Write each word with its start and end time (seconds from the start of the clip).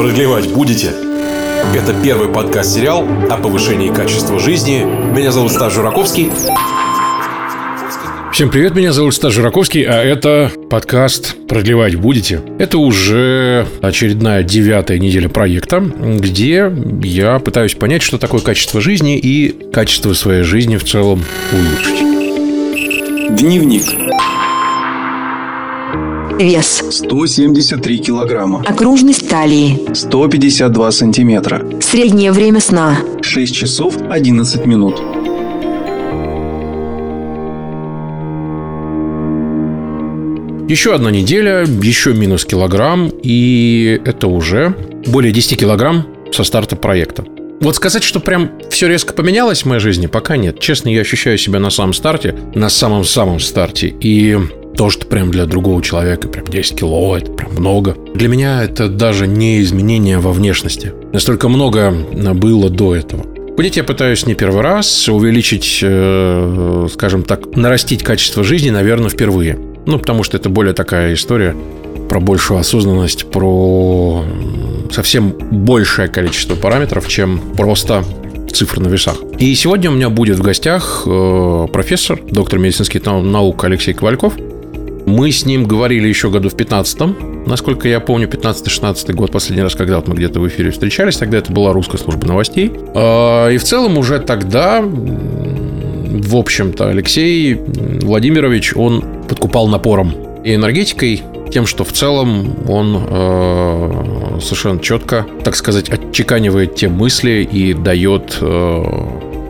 Продлевать 0.00 0.48
будете? 0.48 0.92
Это 1.74 1.94
первый 2.02 2.30
подкаст-сериал 2.30 3.06
о 3.30 3.36
повышении 3.36 3.92
качества 3.92 4.40
жизни. 4.40 4.82
Меня 4.82 5.30
зовут 5.30 5.52
Стас 5.52 5.74
Жураковский. 5.74 6.30
Всем 8.32 8.48
привет, 8.48 8.74
меня 8.74 8.94
зовут 8.94 9.14
Стас 9.14 9.34
Жураковский, 9.34 9.82
а 9.82 10.02
это 10.02 10.50
подкаст 10.70 11.36
«Продлевать 11.46 11.96
будете?». 11.96 12.40
Это 12.58 12.78
уже 12.78 13.66
очередная 13.82 14.42
девятая 14.42 14.98
неделя 14.98 15.28
проекта, 15.28 15.80
где 15.80 16.72
я 17.02 17.38
пытаюсь 17.38 17.74
понять, 17.74 18.00
что 18.00 18.16
такое 18.16 18.40
качество 18.40 18.80
жизни 18.80 19.18
и 19.18 19.54
качество 19.70 20.14
своей 20.14 20.44
жизни 20.44 20.78
в 20.78 20.84
целом 20.84 21.22
улучшить. 21.52 23.36
Дневник. 23.36 23.84
Вес 26.40 26.82
173 26.88 27.98
килограмма. 27.98 28.64
окружность 28.66 29.28
талии, 29.28 29.78
152 29.92 30.90
сантиметра. 30.90 31.66
среднее 31.82 32.32
время 32.32 32.60
сна, 32.60 32.96
6 33.20 33.54
часов 33.54 33.98
11 34.08 34.64
минут. 34.64 35.02
Еще 40.70 40.94
одна 40.94 41.10
неделя, 41.10 41.66
еще 41.82 42.14
минус 42.14 42.46
килограмм, 42.46 43.10
и 43.22 44.00
это 44.06 44.26
уже 44.26 44.74
более 45.08 45.32
10 45.32 45.58
килограмм 45.58 46.06
со 46.32 46.42
старта 46.44 46.74
проекта. 46.74 47.22
Вот 47.60 47.76
сказать, 47.76 48.02
что 48.02 48.18
прям 48.18 48.52
все 48.70 48.88
резко 48.88 49.12
поменялось 49.12 49.64
в 49.64 49.66
моей 49.66 49.80
жизни, 49.80 50.06
пока 50.06 50.38
нет. 50.38 50.58
Честно, 50.58 50.88
я 50.88 51.02
ощущаю 51.02 51.36
себя 51.36 51.60
на 51.60 51.68
самом 51.68 51.92
старте, 51.92 52.34
на 52.54 52.70
самом-самом 52.70 53.40
старте. 53.40 53.88
И 54.00 54.38
то, 54.80 54.88
что 54.88 55.04
прям 55.04 55.30
для 55.30 55.44
другого 55.44 55.82
человека 55.82 56.26
прям 56.26 56.46
10 56.46 56.78
кило, 56.78 57.14
это 57.14 57.30
прям 57.30 57.52
много. 57.52 57.98
Для 58.14 58.28
меня 58.28 58.64
это 58.64 58.88
даже 58.88 59.26
не 59.26 59.60
изменение 59.60 60.18
во 60.20 60.32
внешности. 60.32 60.94
Настолько 61.12 61.50
много 61.50 61.90
было 61.90 62.70
до 62.70 62.96
этого. 62.96 63.26
Худеть 63.56 63.76
я 63.76 63.84
пытаюсь 63.84 64.24
не 64.24 64.34
первый 64.34 64.62
раз, 64.62 65.06
увеличить, 65.06 65.80
э, 65.82 66.88
скажем 66.94 67.24
так, 67.24 67.54
нарастить 67.56 68.02
качество 68.02 68.42
жизни, 68.42 68.70
наверное, 68.70 69.10
впервые. 69.10 69.58
Ну, 69.84 69.98
потому 69.98 70.22
что 70.22 70.38
это 70.38 70.48
более 70.48 70.72
такая 70.72 71.12
история 71.12 71.54
про 72.08 72.18
большую 72.18 72.58
осознанность, 72.58 73.30
про 73.30 74.24
совсем 74.90 75.34
большее 75.50 76.08
количество 76.08 76.54
параметров, 76.54 77.06
чем 77.06 77.38
просто 77.54 78.02
цифры 78.50 78.80
на 78.80 78.88
весах. 78.88 79.18
И 79.38 79.54
сегодня 79.54 79.90
у 79.90 79.92
меня 79.92 80.08
будет 80.08 80.38
в 80.38 80.42
гостях 80.42 81.02
э, 81.04 81.66
профессор, 81.70 82.18
доктор 82.30 82.58
медицинских 82.58 83.04
наук 83.04 83.62
Алексей 83.62 83.92
Ковальков. 83.92 84.38
Мы 85.06 85.30
с 85.32 85.44
ним 85.46 85.64
говорили 85.64 86.08
еще 86.08 86.30
году 86.30 86.48
в 86.48 86.54
15-м. 86.54 87.44
Насколько 87.46 87.88
я 87.88 88.00
помню, 88.00 88.28
15-16 88.28 89.12
год, 89.14 89.32
последний 89.32 89.62
раз, 89.62 89.74
когда 89.74 90.02
мы 90.06 90.14
где-то 90.14 90.40
в 90.40 90.48
эфире 90.48 90.70
встречались, 90.70 91.16
тогда 91.16 91.38
это 91.38 91.52
была 91.52 91.72
русская 91.72 91.98
служба 91.98 92.26
новостей. 92.26 92.70
Э, 92.94 93.52
И 93.52 93.58
в 93.58 93.64
целом 93.64 93.98
уже 93.98 94.18
тогда, 94.20 94.82
в 94.82 96.36
общем-то, 96.36 96.88
Алексей 96.88 97.54
Владимирович, 97.54 98.76
он 98.76 99.04
подкупал 99.28 99.68
напором 99.68 100.12
и 100.44 100.54
энергетикой, 100.54 101.22
тем, 101.50 101.66
что 101.66 101.84
в 101.84 101.92
целом 101.92 102.54
он 102.68 102.96
э, 103.08 104.38
совершенно 104.40 104.80
четко, 104.80 105.26
так 105.44 105.56
сказать, 105.56 105.88
отчеканивает 105.88 106.76
те 106.76 106.88
мысли 106.88 107.48
и 107.50 107.74
дает 107.74 108.38
э, 108.40 108.84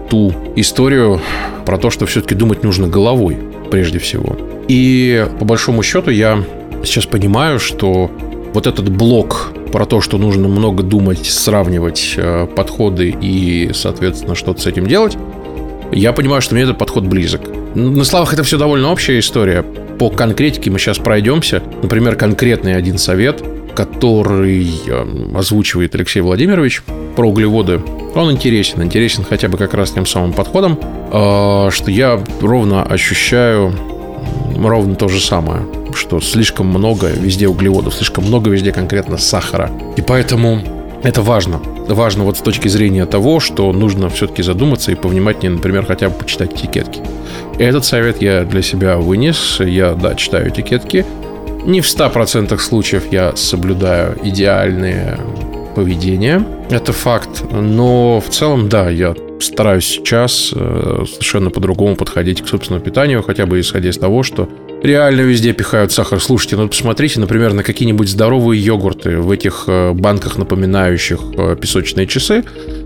ту 0.09 0.33
историю 0.57 1.20
про 1.67 1.77
то, 1.77 1.91
что 1.91 2.07
все-таки 2.07 2.35
думать 2.35 2.64
нужно 2.64 2.89
головой 2.89 3.37
прежде 3.70 3.98
всего. 3.98 4.37
И 4.71 5.27
по 5.41 5.45
большому 5.45 5.83
счету 5.83 6.13
я 6.13 6.45
сейчас 6.85 7.05
понимаю, 7.05 7.59
что 7.59 8.09
вот 8.55 8.69
этот 8.69 8.89
блок 8.89 9.53
про 9.73 9.85
то, 9.85 10.01
что 10.01 10.17
нужно 10.17 10.47
много 10.47 10.85
думать, 10.85 11.27
сравнивать 11.27 12.15
э, 12.17 12.47
подходы 12.47 13.13
и, 13.21 13.73
соответственно, 13.75 14.37
что-то 14.37 14.61
с 14.61 14.67
этим 14.69 14.87
делать, 14.87 15.19
я 15.91 16.13
понимаю, 16.13 16.41
что 16.41 16.55
мне 16.55 16.63
этот 16.63 16.79
подход 16.79 17.03
близок. 17.03 17.41
На 17.75 18.05
словах 18.05 18.33
это 18.33 18.45
все 18.45 18.59
довольно 18.59 18.92
общая 18.92 19.19
история. 19.19 19.64
По 19.98 20.09
конкретике 20.09 20.70
мы 20.70 20.79
сейчас 20.79 20.98
пройдемся. 20.98 21.64
Например, 21.83 22.14
конкретный 22.14 22.77
один 22.77 22.97
совет, 22.97 23.42
который 23.75 24.70
э, 24.86 25.36
озвучивает 25.36 25.97
Алексей 25.97 26.20
Владимирович 26.20 26.83
про 27.17 27.29
углеводы. 27.29 27.80
Он 28.14 28.30
интересен. 28.30 28.85
Интересен 28.85 29.25
хотя 29.29 29.48
бы 29.48 29.59
как 29.59 29.75
раз 29.75 29.91
тем 29.91 30.07
самым 30.07 30.33
подходом, 30.33 30.79
э, 31.13 31.70
что 31.73 31.91
я 31.91 32.23
ровно 32.41 32.85
ощущаю 32.85 33.75
ровно 34.69 34.95
то 34.95 35.09
же 35.09 35.21
самое, 35.21 35.63
что 35.95 36.21
слишком 36.21 36.67
много 36.67 37.09
везде 37.09 37.48
углеводов, 37.48 37.95
слишком 37.95 38.25
много 38.25 38.51
везде 38.51 38.73
конкретно 38.73 39.17
сахара. 39.19 39.71
И 39.97 40.03
поэтому 40.03 40.61
это 41.03 41.23
важно. 41.23 41.61
Важно 41.89 42.25
вот 42.25 42.37
с 42.37 42.41
точки 42.41 42.69
зрения 42.69 43.07
того, 43.07 43.41
что 43.41 43.73
нужно 43.73 44.11
все-таки 44.11 44.43
задуматься 44.43 44.93
и 44.93 44.95
повнимательнее, 44.95 45.57
например, 45.57 45.87
хотя 45.87 46.09
бы 46.09 46.15
почитать 46.17 46.53
этикетки. 46.53 47.01
Этот 47.59 47.85
совет 47.85 48.23
я 48.23 48.45
для 48.45 48.63
себя 48.63 48.97
вынес. 48.97 49.61
Я, 49.61 49.95
да, 49.95 50.15
читаю 50.15 50.51
этикетки. 50.51 51.05
Не 51.65 51.81
в 51.81 51.87
100% 51.87 52.57
случаев 52.59 53.05
я 53.11 53.35
соблюдаю 53.37 54.19
идеальное 54.23 55.19
поведение. 55.75 56.45
Это 56.71 56.92
факт. 56.92 57.45
Но 57.51 58.21
в 58.21 58.29
целом, 58.31 58.69
да, 58.69 58.91
я 58.91 59.15
стараюсь 59.40 59.84
сейчас 59.84 60.52
э, 60.55 61.05
совершенно 61.11 61.51
по-другому 61.51 61.96
подходить 61.96 62.42
к 62.42 62.48
собственному 62.48 62.84
питанию, 62.84 63.23
хотя 63.23 63.46
бы 63.46 63.61
исходя 63.61 63.90
из 63.90 63.98
того, 63.98 64.23
что 64.23 64.48
реально 64.83 65.23
везде 65.23 65.52
пихают 65.52 65.92
сахар. 65.92 66.20
Слушайте, 66.20 66.56
ну 66.56 66.68
посмотрите, 66.68 67.20
например, 67.20 67.52
на 67.52 67.62
какие-нибудь 67.62 68.08
здоровые 68.08 68.62
йогурты 68.62 69.18
в 69.18 69.30
этих 69.30 69.64
э, 69.67 69.92
банках, 69.92 70.39
напоминающих 70.39 71.20
э, 71.36 71.56
песочные 71.61 72.06
часы, 72.06 72.45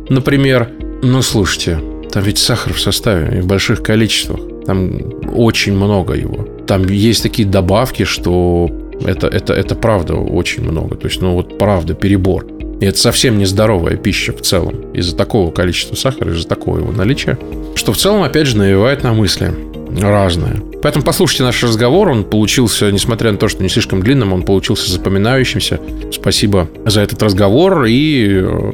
например. 0.08 0.68
Ну, 1.02 1.22
слушайте, 1.22 1.80
там 2.10 2.22
ведь 2.22 2.38
сахар 2.38 2.72
в 2.72 2.80
составе 2.80 3.38
и 3.38 3.40
в 3.40 3.46
больших 3.46 3.82
количествах. 3.82 4.40
Там 4.66 4.98
очень 5.34 5.74
много 5.74 6.14
его. 6.14 6.48
Там 6.66 6.86
есть 6.86 7.22
такие 7.22 7.46
добавки, 7.46 8.04
что 8.04 8.70
это, 9.04 9.26
это, 9.26 9.52
это 9.52 9.74
правда 9.74 10.14
очень 10.14 10.62
много. 10.62 10.96
То 10.96 11.08
есть, 11.08 11.20
ну 11.20 11.34
вот 11.34 11.58
правда, 11.58 11.94
перебор. 11.94 12.46
И 12.80 12.86
это 12.86 12.98
совсем 12.98 13.38
не 13.38 13.46
здоровая 13.46 13.96
пища 13.96 14.32
в 14.32 14.40
целом. 14.42 14.92
Из-за 14.92 15.16
такого 15.16 15.50
количества 15.50 15.96
сахара, 15.96 16.32
из-за 16.32 16.46
такого 16.46 16.78
его 16.78 16.92
наличия. 16.92 17.38
Что 17.74 17.92
в 17.92 17.96
целом, 17.96 18.22
опять 18.22 18.46
же, 18.46 18.56
навевает 18.56 19.02
на 19.02 19.12
мысли 19.12 19.52
разное. 20.00 20.56
Поэтому 20.82 21.04
послушайте 21.04 21.44
наш 21.44 21.62
разговор. 21.62 22.08
Он 22.08 22.24
получился, 22.24 22.90
несмотря 22.90 23.32
на 23.32 23.38
то, 23.38 23.48
что 23.48 23.62
не 23.62 23.68
слишком 23.68 24.02
длинным, 24.02 24.32
он 24.32 24.42
получился 24.42 24.90
запоминающимся. 24.90 25.80
Спасибо 26.12 26.68
за 26.84 27.00
этот 27.00 27.22
разговор. 27.22 27.84
И 27.84 28.40
э, 28.42 28.72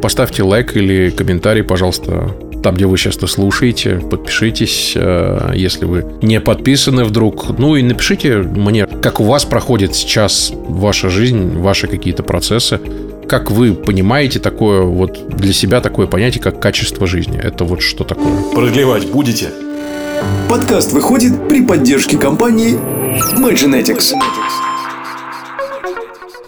поставьте 0.00 0.42
лайк 0.42 0.76
или 0.76 1.10
комментарий, 1.10 1.64
пожалуйста, 1.64 2.34
там, 2.62 2.74
где 2.74 2.86
вы 2.86 2.98
сейчас 2.98 3.16
это 3.16 3.26
слушаете. 3.26 3.96
Подпишитесь, 3.96 4.92
э, 4.94 5.52
если 5.54 5.84
вы 5.84 6.04
не 6.22 6.40
подписаны 6.40 7.04
вдруг. 7.04 7.58
Ну 7.58 7.76
и 7.76 7.82
напишите 7.82 8.36
мне, 8.36 8.86
как 8.86 9.20
у 9.20 9.24
вас 9.24 9.44
проходит 9.44 9.94
сейчас 9.94 10.52
ваша 10.54 11.08
жизнь, 11.08 11.58
ваши 11.58 11.86
какие-то 11.86 12.22
процессы. 12.22 12.80
Как 13.28 13.50
вы 13.50 13.74
понимаете 13.74 14.38
такое 14.38 14.80
вот 14.82 15.36
для 15.36 15.52
себя 15.52 15.82
такое 15.82 16.06
понятие, 16.06 16.42
как 16.42 16.60
качество 16.60 17.06
жизни? 17.06 17.38
Это 17.38 17.64
вот 17.64 17.82
что 17.82 18.02
такое? 18.02 18.32
Продлевать 18.54 19.06
будете? 19.10 19.50
Подкаст 20.48 20.92
выходит 20.92 21.46
при 21.46 21.60
поддержке 21.60 22.16
компании 22.16 22.78
Mygenetics. 23.36 24.14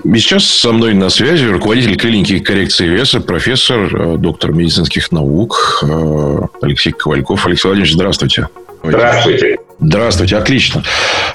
И 0.04 0.18
сейчас 0.18 0.46
со 0.46 0.72
мной 0.72 0.94
на 0.94 1.10
связи 1.10 1.44
руководитель 1.44 1.96
клиники 1.98 2.38
коррекции 2.38 2.88
веса, 2.88 3.20
профессор, 3.20 3.94
э, 3.94 4.16
доктор 4.16 4.52
медицинских 4.52 5.12
наук 5.12 5.80
э, 5.82 6.38
Алексей 6.62 6.92
Ковальков. 6.92 7.44
Алексей 7.46 7.68
Владимирович, 7.68 7.92
здравствуйте. 7.92 8.48
Здравствуйте. 8.82 9.58
Здравствуйте, 9.78 10.36
отлично. 10.38 10.82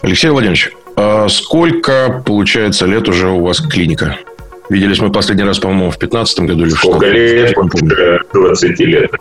Алексей 0.01 0.31
Владимирович, 0.31 0.71
а 0.95 1.27
сколько, 1.29 2.23
получается, 2.25 2.87
лет 2.87 3.07
уже 3.07 3.29
у 3.29 3.41
вас 3.41 3.61
клиника? 3.61 4.17
Виделись 4.69 4.99
мы 4.99 5.11
последний 5.11 5.43
раз, 5.43 5.59
по-моему, 5.59 5.91
в 5.91 5.97
15 5.97 6.39
году 6.39 6.63
или 6.65 6.69
в 6.73 6.77
Сколько 6.77 7.05
16-м. 7.05 7.13
лет? 7.13 7.57
Уже 7.57 8.21
20 8.33 8.79
лет. 8.79 9.11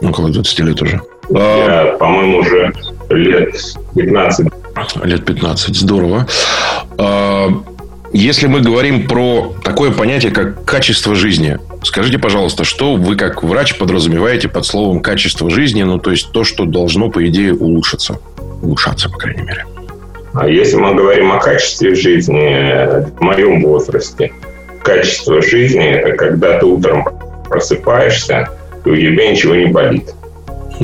Около 0.00 0.28
20 0.30 0.58
лет 0.60 0.82
уже. 0.82 1.00
А, 1.34 1.86
Я, 1.92 1.98
по-моему, 1.98 2.38
уже 2.38 2.72
лет 3.10 3.54
15. 3.96 4.46
Лет 5.04 5.24
15. 5.24 5.74
Здорово. 5.76 6.26
А, 6.98 7.48
Если 8.12 8.46
мы 8.46 8.60
говорим 8.60 9.08
про 9.08 9.52
такое 9.64 9.90
понятие, 9.90 10.30
как 10.30 10.64
качество 10.64 11.16
жизни, 11.16 11.58
скажите, 11.82 12.18
пожалуйста, 12.18 12.62
что 12.62 12.94
вы 12.94 13.16
как 13.16 13.42
врач 13.42 13.76
подразумеваете 13.76 14.48
под 14.48 14.64
словом 14.66 15.00
качество 15.00 15.50
жизни, 15.50 15.82
ну, 15.82 15.98
то 15.98 16.12
есть 16.12 16.30
то, 16.30 16.44
что 16.44 16.64
должно, 16.64 17.08
по 17.10 17.26
идее, 17.26 17.52
улучшиться. 17.54 18.20
Улучшаться, 18.62 19.08
по 19.10 19.18
крайней 19.18 19.42
мере. 19.42 19.64
А 20.34 20.48
если 20.48 20.76
мы 20.76 20.94
говорим 20.94 21.32
о 21.32 21.38
качестве 21.40 21.94
жизни 21.96 23.08
в 23.18 23.20
моем 23.20 23.62
возрасте, 23.62 24.32
качество 24.84 25.42
жизни– 25.42 25.88
это 25.94 26.16
когда 26.16 26.58
ты 26.58 26.66
утром 26.66 27.08
просыпаешься, 27.48 28.48
и 28.84 28.90
у 28.90 28.96
тебя 28.96 29.30
ничего 29.30 29.54
не 29.54 29.66
болит. 29.66 30.14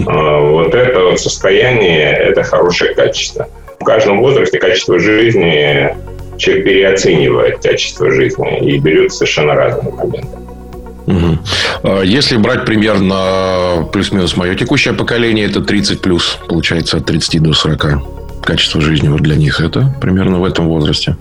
А, 0.06 0.40
Вот 0.40 0.74
это 0.74 1.00
вот 1.00 1.20
состояние– 1.20 2.10
это 2.30 2.42
хорошее 2.42 2.94
качество. 2.94 3.48
В 3.78 3.84
каждом 3.84 4.20
возрасте 4.20 4.58
качество 4.58 4.98
жизни 4.98 5.94
человек 6.36 6.64
переоценивает 6.64 7.62
качество 7.62 8.10
жизни 8.10 8.58
и 8.60 8.78
берет 8.78 9.12
совершенно 9.12 9.54
разные 9.54 9.92
моменты. 9.92 10.28
Угу. 11.06 12.02
Если 12.04 12.36
брать 12.36 12.64
примерно 12.64 13.88
плюс-минус 13.92 14.36
мое 14.36 14.54
текущее 14.54 14.94
поколение, 14.94 15.46
это 15.46 15.60
30 15.60 16.00
плюс, 16.00 16.38
получается, 16.48 16.98
от 16.98 17.06
30 17.06 17.42
до 17.42 17.52
40. 17.52 18.44
Качество 18.44 18.80
жизни 18.80 19.08
вот 19.08 19.20
для 19.20 19.36
них 19.36 19.60
это 19.60 19.94
примерно 20.00 20.38
в 20.38 20.44
этом 20.44 20.68
возрасте. 20.68 21.16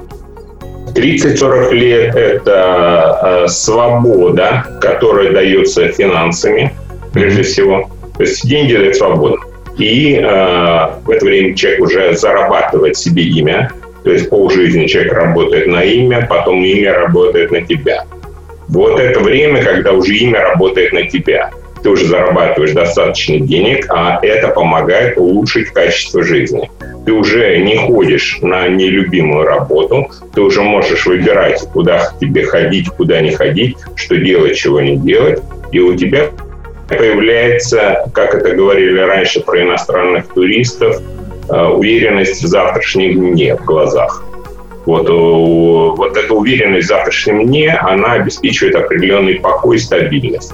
30-40 1.00 1.74
лет– 1.74 2.16
это 2.16 3.20
э, 3.46 3.48
свобода, 3.48 4.66
которая 4.82 5.32
дается 5.32 5.88
финансами, 5.90 6.74
прежде 7.14 7.44
всего. 7.44 7.90
То 8.18 8.24
есть 8.24 8.48
деньги– 8.48 8.76
это 8.88 8.98
свобода. 8.98 9.38
И 9.78 10.16
э, 10.16 10.22
в 11.04 11.10
это 11.10 11.26
время 11.26 11.56
человек 11.56 11.82
уже 11.82 12.14
зарабатывает 12.16 12.98
себе 12.98 13.24
имя. 13.24 13.72
То 14.04 14.12
есть 14.12 14.30
полжизни 14.30 14.88
человек 14.88 15.14
работает 15.14 15.68
на 15.68 15.84
имя, 15.84 16.26
потом 16.30 16.64
имя 16.64 16.94
работает 16.94 17.52
на 17.52 17.62
тебя. 17.62 18.06
Вот 18.68 19.00
это 19.00 19.20
время, 19.22 19.64
когда 19.64 19.94
уже 19.94 20.14
имя 20.16 20.42
работает 20.42 20.94
на 20.94 21.08
тебя. 21.08 21.50
Ты 21.84 21.90
уже 21.90 22.06
зарабатываешь 22.06 22.74
достаточно 22.74 23.40
денег, 23.40 23.86
а 23.90 24.20
это 24.22 24.50
помогает 24.50 25.18
улучшить 25.18 25.70
качество 25.70 26.24
жизни. 26.24 26.70
Ты 27.06 27.14
уже 27.14 27.58
не 27.60 27.78
ходишь 27.78 28.40
на 28.42 28.68
нелюбимую 28.68 29.46
работу, 29.46 30.12
ты 30.34 30.42
уже 30.42 30.62
можешь 30.62 31.06
выбирать, 31.06 31.62
куда 31.74 32.12
тебе 32.20 32.44
ходить, 32.44 32.90
куда 32.90 33.22
не 33.22 33.32
ходить, 33.32 33.78
что 33.96 34.18
делать, 34.18 34.58
чего 34.58 34.82
не 34.82 34.98
делать. 34.98 35.42
И 35.72 35.80
у 35.80 35.96
тебя 35.96 36.30
появляется, 36.90 38.10
как 38.14 38.36
это 38.36 38.56
говорили 38.56 39.00
раньше 39.00 39.40
про 39.42 39.62
иностранных 39.62 40.28
туристов, 40.28 41.02
э, 41.50 41.66
уверенность 41.66 42.44
в 42.44 42.48
завтрашнем 42.48 43.34
дне 43.34 43.56
в 43.56 43.64
глазах. 43.64 44.24
Вот, 44.86 45.08
э, 45.08 45.12
вот 45.12 46.18
эта 46.18 46.34
уверенность 46.34 46.86
в 46.86 46.90
завтрашнем 46.90 47.46
дне, 47.46 47.72
она 47.72 48.14
обеспечивает 48.14 48.76
определенный 48.76 49.36
покой 49.36 49.78
и 49.78 49.80
стабильность. 49.80 50.54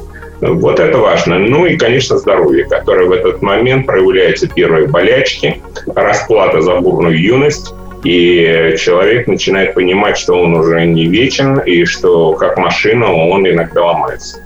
Вот 0.53 0.79
это 0.79 0.97
важно. 0.97 1.39
Ну 1.39 1.65
и, 1.65 1.77
конечно, 1.77 2.17
здоровье, 2.17 2.65
которое 2.65 3.07
в 3.07 3.11
этот 3.11 3.41
момент 3.41 3.85
проявляется 3.85 4.47
первые 4.47 4.87
болячки, 4.87 5.61
расплата 5.95 6.61
за 6.61 6.75
бурную 6.75 7.19
юность, 7.19 7.73
и 8.03 8.75
человек 8.77 9.27
начинает 9.27 9.73
понимать, 9.73 10.17
что 10.17 10.33
он 10.33 10.55
уже 10.55 10.85
не 10.85 11.07
вечен, 11.07 11.59
и 11.59 11.85
что 11.85 12.33
как 12.33 12.57
машина 12.57 13.11
он 13.11 13.47
иногда 13.47 13.83
ломается. 13.83 14.37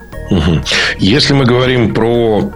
Если 0.98 1.34
мы 1.34 1.46
говорим 1.46 1.94
про 1.94 2.52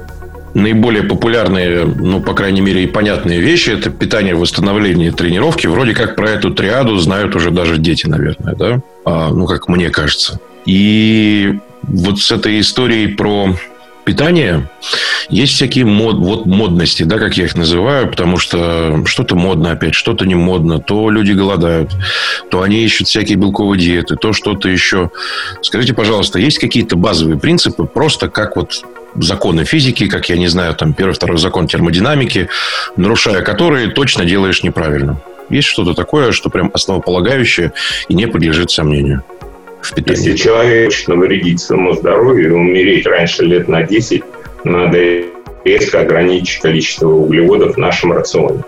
наиболее 0.53 1.03
популярные, 1.03 1.85
ну, 1.85 2.21
по 2.21 2.33
крайней 2.33 2.61
мере, 2.61 2.83
и 2.83 2.87
понятные 2.87 3.39
вещи, 3.41 3.71
это 3.71 3.89
питание, 3.89 4.35
восстановление, 4.35 5.11
тренировки. 5.11 5.67
Вроде 5.67 5.93
как 5.93 6.15
про 6.15 6.29
эту 6.29 6.51
триаду 6.51 6.97
знают 6.97 7.35
уже 7.35 7.49
даже 7.49 7.77
дети, 7.77 8.05
наверное, 8.05 8.55
да? 8.55 8.81
А, 9.03 9.29
ну, 9.29 9.47
как 9.47 9.67
мне 9.67 9.89
кажется. 9.89 10.39
И 10.65 11.55
вот 11.83 12.19
с 12.19 12.31
этой 12.31 12.59
историей 12.59 13.07
про 13.07 13.56
питание 14.03 14.69
есть 15.30 15.53
всякие 15.53 15.85
мод, 15.85 16.18
вот 16.18 16.45
модности, 16.45 17.03
да, 17.03 17.18
как 17.18 17.38
я 17.38 17.45
их 17.45 17.56
называю, 17.56 18.09
потому 18.09 18.38
что 18.38 19.03
что-то 19.06 19.35
модно 19.35 19.71
опять, 19.71 19.95
что-то 19.95 20.25
не 20.25 20.35
модно, 20.35 20.80
то 20.80 21.09
люди 21.09 21.31
голодают, 21.31 21.91
то 22.50 22.62
они 22.62 22.83
ищут 22.83 23.07
всякие 23.07 23.38
белковые 23.38 23.80
диеты, 23.80 24.15
то 24.15 24.33
что-то 24.33 24.69
еще. 24.69 25.09
Скажите, 25.62 25.94
пожалуйста, 25.94 26.39
есть 26.39 26.59
какие-то 26.59 26.95
базовые 26.95 27.39
принципы, 27.39 27.86
просто 27.86 28.29
как 28.29 28.56
вот 28.56 28.83
законы 29.15 29.63
физики, 29.63 30.07
как 30.07 30.29
я 30.29 30.38
не 30.38 30.47
знаю, 30.47 30.75
там 30.75 30.94
первый, 30.94 31.13
второй 31.13 31.38
закон 31.38 31.68
термодинамики, 31.68 32.50
нарушая 32.97 33.41
которые 33.41 33.89
точно 33.89 34.25
делаешь 34.25 34.63
неправильно. 34.63 35.21
Есть 35.50 35.68
что-то 35.68 35.94
такое, 35.94 36.31
что 36.31 36.50
прям 36.50 36.71
основополагающее 36.74 37.74
и 38.07 38.15
не 38.15 38.27
подлежит 38.27 38.71
сомнению 38.71 39.24
в 39.85 39.95
питании? 39.95 40.19
Если 40.19 40.35
человек 40.35 40.85
хочет 40.85 41.07
навредить 41.07 41.59
своему 41.59 41.94
здоровью 41.94 42.50
и 42.50 42.51
умереть 42.51 43.06
раньше 43.06 43.44
лет 43.44 43.68
на 43.68 43.83
10, 43.83 44.24
надо 44.63 45.00
резко 45.65 46.01
ограничить 46.01 46.62
количество 46.62 47.07
углеводов 47.07 47.75
в 47.75 47.77
нашем 47.77 48.13
рационе. 48.13 48.63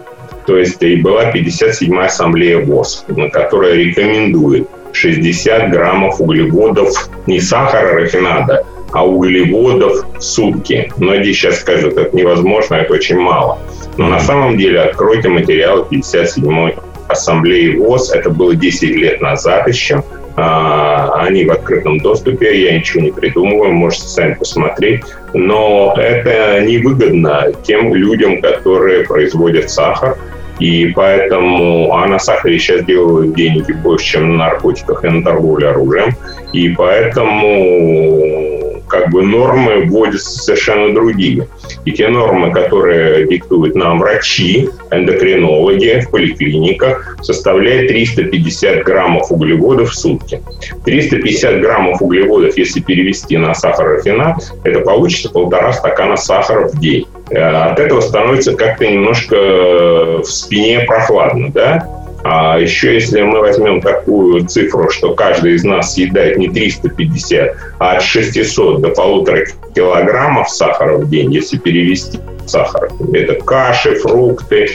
То 0.45 0.57
есть 0.57 0.81
и 0.83 0.95
была 0.97 1.31
57-я 1.31 2.05
ассамблея 2.05 2.59
ВОЗ, 2.59 3.05
которая 3.33 3.73
рекомендует 3.73 4.67
60 4.93 5.71
граммов 5.71 6.21
углеводов, 6.21 7.09
не 7.25 7.39
сахара, 7.39 7.95
рафинада, 7.95 8.65
а 8.91 9.05
углеводов 9.05 10.05
в 10.17 10.21
сутки. 10.21 10.91
Многие 10.97 11.33
сейчас 11.33 11.59
скажут, 11.59 11.97
это 11.97 12.15
невозможно, 12.15 12.75
это 12.75 12.93
очень 12.93 13.17
мало. 13.17 13.59
Но 13.97 14.07
на 14.07 14.19
самом 14.19 14.57
деле 14.57 14.81
откройте 14.81 15.29
материалы 15.29 15.85
57-й 15.89 16.75
ассамблеи 17.07 17.75
ВОЗ. 17.77 18.11
Это 18.11 18.29
было 18.29 18.55
10 18.55 18.83
лет 18.95 19.21
назад 19.21 19.67
еще. 19.67 20.03
А, 20.37 21.13
они 21.21 21.45
в 21.45 21.51
открытом 21.51 21.99
доступе, 21.99 22.65
я 22.65 22.77
ничего 22.77 23.03
не 23.03 23.11
придумываю, 23.11 23.73
можете 23.73 24.07
сами 24.07 24.33
посмотреть. 24.33 25.03
Но 25.33 25.93
это 25.97 26.61
невыгодно 26.61 27.53
тем 27.63 27.93
людям, 27.93 28.41
которые 28.41 29.05
производят 29.05 29.69
сахар, 29.69 30.17
и 30.59 30.87
поэтому, 30.95 31.93
а 31.93 32.07
на 32.07 32.19
сахаре 32.19 32.59
сейчас 32.59 32.85
делают 32.85 33.35
деньги 33.35 33.71
больше, 33.73 34.05
чем 34.05 34.37
на 34.37 34.45
наркотиках 34.49 35.03
и 35.03 35.09
на 35.09 35.23
торговле 35.23 35.69
оружием. 35.69 36.15
И 36.53 36.69
поэтому 36.69 38.64
как 38.87 39.09
бы 39.11 39.23
нормы 39.23 39.85
вводятся 39.85 40.39
совершенно 40.43 40.93
другие. 40.93 41.47
И 41.85 41.91
те 41.91 42.09
нормы, 42.09 42.51
которые 42.51 43.27
диктуют 43.27 43.75
нам 43.75 43.99
врачи, 43.99 44.69
эндокринологи 44.91 46.01
в 46.05 46.11
поликлиниках, 46.11 47.17
составляют 47.21 47.87
350 47.89 48.83
граммов 48.83 49.31
углеводов 49.31 49.91
в 49.91 49.95
сутки. 49.95 50.41
350 50.85 51.61
граммов 51.61 52.01
углеводов, 52.01 52.57
если 52.57 52.79
перевести 52.79 53.37
на 53.37 53.53
сахарофинат, 53.53 54.53
это 54.63 54.81
получится 54.81 55.29
полтора 55.29 55.73
стакана 55.73 56.17
сахара 56.17 56.67
в 56.67 56.79
день. 56.79 57.07
Э, 57.29 57.39
от 57.39 57.79
этого 57.79 58.01
становится 58.01 58.53
как-то 58.53 58.85
немножко 58.85 59.35
в 59.35 60.25
спине 60.25 60.81
прохладно, 60.81 61.51
да? 61.51 61.94
А 62.27 62.57
еще 62.57 62.95
если 62.95 63.21
мы 63.21 63.39
возьмем 63.39 63.81
такую 63.81 64.47
цифру, 64.47 64.89
что 64.89 65.13
каждый 65.13 65.53
из 65.53 65.63
нас 65.63 65.93
съедает 65.93 66.37
не 66.37 66.49
350, 66.49 67.55
а 67.77 67.97
от 67.97 68.01
600 68.01 68.81
до 68.81 68.89
полутора 68.89 69.45
килограммов 69.75 70.49
сахара 70.49 70.97
в 70.97 71.07
день, 71.07 71.31
если 71.31 71.59
перевести 71.59 72.17
сахар. 72.47 72.89
Это 73.13 73.35
каши, 73.35 73.93
фрукты, 73.99 74.69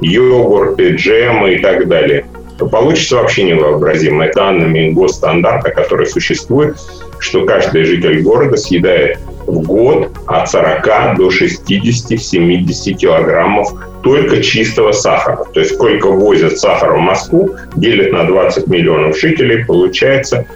йогурты, 0.00 0.96
джемы 0.96 1.54
и 1.54 1.58
так 1.60 1.86
далее. 1.86 2.26
То 2.58 2.66
получится 2.66 3.16
вообще 3.16 3.44
невообразимое 3.44 4.32
данными 4.32 4.90
госстандарта, 4.90 5.70
который 5.70 6.06
существует, 6.06 6.76
что 7.20 7.46
каждый 7.46 7.84
житель 7.84 8.20
города 8.22 8.56
съедает 8.56 9.20
в 9.50 9.62
год 9.62 10.10
от 10.26 10.48
40 10.48 11.16
до 11.16 11.28
60-70 11.28 12.94
килограммов 12.94 13.68
только 14.02 14.42
чистого 14.42 14.92
сахара. 14.92 15.44
То 15.52 15.60
есть 15.60 15.74
сколько 15.74 16.08
возят 16.08 16.58
сахара 16.58 16.96
в 16.96 17.00
Москву, 17.00 17.56
делят 17.76 18.12
на 18.12 18.24
20 18.24 18.66
миллионов 18.68 19.18
жителей, 19.18 19.64
получается 19.64 20.46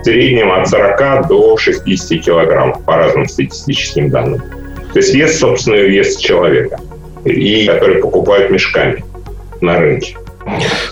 в 0.00 0.04
среднем 0.04 0.50
от 0.52 0.68
40 0.68 1.28
до 1.28 1.56
60 1.56 2.24
килограммов 2.24 2.84
по 2.84 2.96
разным 2.96 3.28
статистическим 3.28 4.10
данным. 4.10 4.42
То 4.92 5.00
есть 5.00 5.14
вес, 5.14 5.38
собственный 5.38 5.88
вес 5.88 6.16
человека, 6.16 6.80
и 7.24 7.66
который 7.66 8.00
покупают 8.00 8.50
мешками 8.50 9.04
на 9.60 9.78
рынке. 9.78 10.16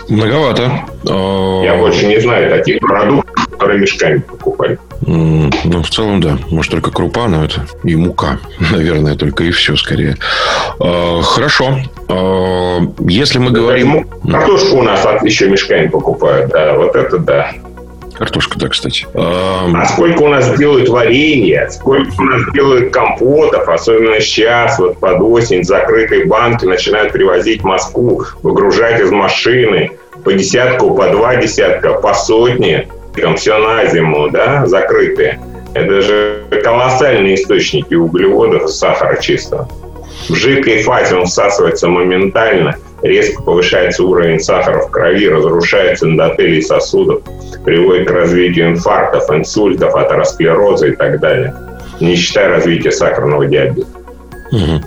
Многовато. 0.07 0.71
Я 1.03 1.77
больше 1.79 2.05
не 2.05 2.19
знаю 2.19 2.49
таких 2.49 2.79
продуктов, 2.79 3.47
которые 3.49 3.79
мешками 3.79 4.19
покупали. 4.19 4.77
Ну, 5.01 5.83
в 5.83 5.89
целом, 5.89 6.21
да. 6.21 6.37
Может, 6.49 6.71
только 6.71 6.91
крупа, 6.91 7.27
но 7.27 7.45
это 7.45 7.65
и 7.83 7.95
мука. 7.95 8.39
Наверное, 8.71 9.15
только 9.15 9.43
и 9.43 9.51
все, 9.51 9.75
скорее. 9.75 10.17
А, 10.79 11.21
хорошо. 11.21 11.77
А, 12.09 12.79
если 12.99 13.39
мы 13.39 13.51
говорим... 13.51 14.07
Картошку 14.29 14.77
у 14.77 14.83
нас 14.83 15.05
еще 15.23 15.49
мешками 15.49 15.87
покупают, 15.87 16.51
да. 16.51 16.73
Вот 16.73 16.95
это 16.95 17.17
да. 17.17 17.51
Картошка, 18.17 18.57
да, 18.57 18.67
кстати. 18.69 19.05
А 19.13 19.85
сколько 19.85 20.23
у 20.23 20.27
нас 20.27 20.57
делают 20.57 20.89
варенья, 20.89 21.69
сколько 21.69 22.11
у 22.19 22.23
нас 22.23 22.41
делают 22.51 22.91
компотов, 22.91 23.69
особенно 23.69 24.19
сейчас, 24.19 24.79
вот 24.79 24.97
под 24.97 25.21
осень, 25.21 25.63
закрытые 25.63 26.25
банки 26.25 26.65
начинают 26.65 27.13
привозить 27.13 27.61
в 27.61 27.65
Москву, 27.65 28.23
выгружать 28.41 28.99
из 29.01 29.11
машины 29.11 29.91
по 30.23 30.33
десятку, 30.33 30.95
по 30.95 31.09
два 31.09 31.35
десятка, 31.35 31.93
по 31.93 32.15
сотне 32.15 32.87
все 33.35 33.57
на 33.57 33.85
зиму, 33.85 34.29
да, 34.29 34.65
закрытые. 34.65 35.39
Это 35.73 36.01
же 36.01 36.43
колоссальные 36.63 37.35
источники 37.35 37.93
углеводов 37.93 38.65
и 38.65 38.67
сахара. 38.67 39.17
В 40.29 40.35
жидкой 40.35 40.81
фазе 40.83 41.15
он 41.15 41.25
всасывается 41.25 41.87
моментально, 41.87 42.75
резко 43.01 43.41
повышается 43.43 44.03
уровень 44.03 44.39
сахара 44.39 44.87
в 44.87 44.91
крови, 44.91 45.29
разрушается 45.29 46.05
эндотелий 46.05 46.61
сосудов, 46.61 47.21
приводит 47.63 48.07
к 48.07 48.11
развитию 48.11 48.69
инфарктов, 48.69 49.29
инсультов, 49.29 49.95
атеросклероза 49.95 50.87
и 50.87 50.95
так 50.95 51.19
далее, 51.19 51.53
не 51.99 52.15
считая 52.15 52.49
развития 52.49 52.91
сахарного 52.91 53.45
диабета. 53.45 53.96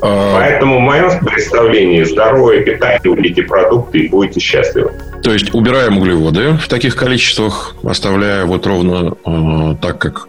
А, 0.03 0.37
Поэтому 0.37 0.79
в 0.79 0.81
моем 0.81 1.11
представлении 1.21 2.03
здоровое 2.05 2.61
питание, 2.61 3.01
эти 3.31 3.43
продукты 3.43 3.99
и 3.99 4.09
будете 4.09 4.41
счастливы. 4.41 4.93
То 5.23 5.33
есть 5.33 5.55
убираем 5.55 5.99
углеводы 5.99 6.55
в 6.55 6.69
таких 6.69 6.97
количествах, 6.97 7.75
оставляя 7.85 8.45
вот 8.47 8.67
ровно 8.67 9.13
э, 9.25 9.75
так, 9.83 9.99
как 9.99 10.29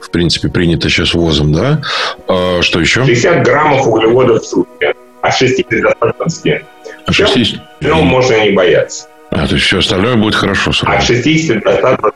в 0.00 0.10
принципе 0.10 0.48
принято 0.48 0.88
сейчас 0.90 1.14
ВОЗом, 1.14 1.52
да? 1.52 1.80
А, 2.26 2.60
что 2.60 2.80
еще? 2.80 3.04
60 3.04 3.42
граммов 3.42 3.86
углеводов 3.86 4.42
в 4.42 4.46
сутки. 4.46 4.94
От 5.22 5.34
60 5.34 5.82
до 5.82 5.90
120. 5.90 6.62
А 7.06 7.12
60? 7.12 7.60
Ну, 7.80 8.02
можно 8.02 8.44
не 8.44 8.50
бояться. 8.50 9.08
А, 9.30 9.46
то 9.46 9.54
есть 9.54 9.66
все 9.66 9.78
остальное 9.78 10.16
будет 10.16 10.34
хорошо 10.34 10.72
сразу. 10.72 10.96
От 10.96 11.04
60 11.04 11.62
до 11.62 11.76
120. 11.76 12.14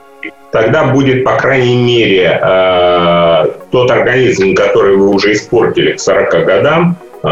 Тогда 0.53 0.85
будет, 0.85 1.25
по 1.25 1.37
крайней 1.37 1.77
мере, 1.77 2.25
э, 2.25 3.22
тот 3.73 3.91
организм, 3.91 4.55
который 4.55 4.97
вы 4.97 5.09
уже 5.09 5.33
испортили 5.33 5.93
к 5.93 6.01
40 6.01 6.45
годам, 6.45 6.97
э, 7.23 7.27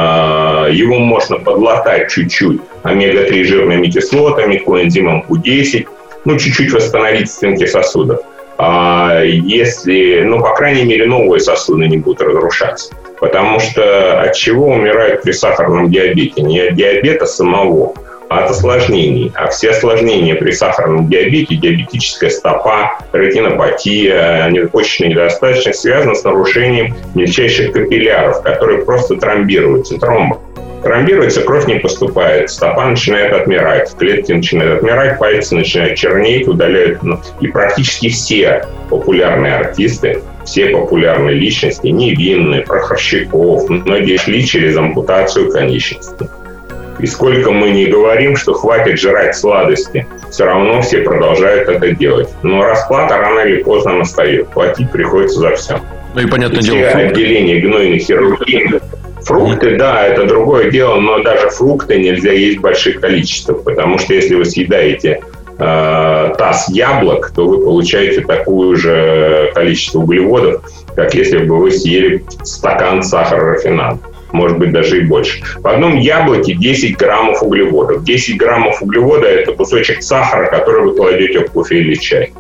его 0.73 0.99
можно 0.99 1.39
подлатать 1.39 2.11
чуть-чуть 2.11 2.63
омега-3 2.83 3.45
жирными 3.45 3.89
кислотами, 3.89 4.57
коэнзимом 4.57 5.25
Q10, 5.29 5.87
ну, 6.25 6.39
чуть-чуть 6.39 6.73
восстановить 6.73 7.31
стенки 7.31 7.67
сосудов. 7.67 8.21
А 8.57 9.23
если, 9.23 10.23
ну, 10.23 10.41
по 10.41 10.55
крайней 10.55 10.85
мере, 10.85 11.07
новые 11.07 11.41
сосуды 11.41 11.87
не 11.87 11.99
будут 11.99 12.21
разрушаться. 12.23 12.95
Потому 13.21 13.61
что 13.61 14.21
от 14.23 14.35
чего 14.35 14.69
умирают 14.69 15.23
при 15.23 15.33
сахарном 15.33 15.91
диабете? 15.91 16.43
Не 16.43 16.61
от 16.61 16.75
диабета 16.75 17.27
самого, 17.27 17.95
а 17.95 18.10
от 18.31 18.49
осложнений. 18.49 19.33
А 19.35 19.49
все 19.49 19.71
осложнения 19.71 20.37
при 20.37 20.53
сахарном 20.53 21.09
диабете, 21.09 21.57
диабетическая 21.57 22.31
стопа, 22.31 22.99
ретинопатия, 23.13 24.51
почечная 24.73 25.09
недостаточность 25.09 25.81
связаны 25.81 26.15
с 26.15 26.23
нарушением 26.23 26.95
мельчайших 27.15 27.73
капилляров, 27.73 28.43
которые 28.43 28.85
просто 28.85 29.17
тромбируются, 29.17 29.99
тромбы. 29.99 30.37
Тромбируется, 30.85 31.43
кровь 31.43 31.67
не 31.67 31.75
поступает, 31.75 32.51
стопа 32.51 32.87
начинает 32.87 33.35
отмирать, 33.35 33.95
клетки 33.99 34.33
начинают 34.33 34.79
отмирать, 34.79 35.19
пальцы 35.19 35.57
начинают 35.57 35.99
чернеть, 35.99 36.49
удаляют. 36.49 37.01
И 37.41 37.49
практически 37.49 38.09
все 38.09 38.65
популярные 38.89 39.57
артисты, 39.57 40.23
все 40.45 40.69
популярные 40.69 41.35
личности, 41.35 41.89
невинные, 41.89 42.63
Прохорщиков, 42.63 43.69
многие 43.69 44.17
шли 44.17 44.47
через 44.47 44.77
ампутацию 44.77 45.51
конечности. 45.51 46.31
И 47.03 47.07
сколько 47.07 47.51
мы 47.51 47.71
не 47.71 47.87
говорим, 47.87 48.37
что 48.37 48.53
хватит 48.53 48.99
жрать 48.99 49.37
сладости, 49.37 50.07
все 50.31 50.45
равно 50.45 50.83
все 50.83 50.99
продолжают 50.99 51.69
это 51.69 51.93
делать. 51.93 52.29
Но 52.43 52.63
расплата 52.63 53.17
рано 53.17 53.41
или 53.41 53.63
поздно 53.63 53.99
настает. 53.99 54.49
Платить 54.49 54.91
приходится 54.91 55.41
за 55.41 55.57
все. 55.57 55.81
Ну 56.15 56.21
и 56.21 56.27
понятное 56.27 56.61
Все 56.61 56.73
дело, 56.73 56.91
фрукты. 56.91 57.09
отделения 57.09 57.61
гнойной 57.61 57.99
хирургии. 57.99 58.81
Фрукты, 59.23 59.77
да, 59.77 60.07
это 60.07 60.27
другое 60.27 60.71
дело, 60.71 60.99
но 60.99 61.23
даже 61.23 61.51
фрукты 61.51 61.99
нельзя 61.99 62.33
есть 62.33 62.59
в 62.59 62.63
больших 62.63 63.01
количествах, 63.01 63.63
потому 63.65 63.99
что 63.99 64.15
если 64.15 64.35
вы 64.35 64.45
съедаете 64.47 65.21
э, 65.59 66.33
таз 66.39 66.69
яблок, 66.71 67.31
то 67.35 67.47
вы 67.47 67.63
получаете 67.63 68.23
такое 68.23 68.77
же 68.77 69.53
количество 69.55 70.01
углеводов, 70.01 70.63
как 70.97 71.15
если 71.15 71.39
бы 71.39 71.59
вы 71.59 71.71
съели 71.71 72.25
стакан 72.43 73.03
сахара 73.03 73.55
рафинад. 73.55 73.99
Может 74.33 74.59
быть, 74.59 74.73
даже 74.73 74.99
и 74.99 75.01
больше. 75.07 75.43
В 75.59 75.67
одном 75.67 75.97
яблоке 75.97 76.55
10 76.55 76.97
граммов 76.97 77.43
углеводов. 77.43 78.05
10 78.05 78.37
граммов 78.37 78.81
углевода– 78.83 79.27
это 79.29 79.53
кусочек 79.53 80.03
сахара, 80.03 80.47
который 80.47 80.85
вы 80.85 80.95
кладете 80.95 81.41
в 81.41 81.51
кофе 81.51 81.79
или 81.81 81.95
чай. 81.95 82.33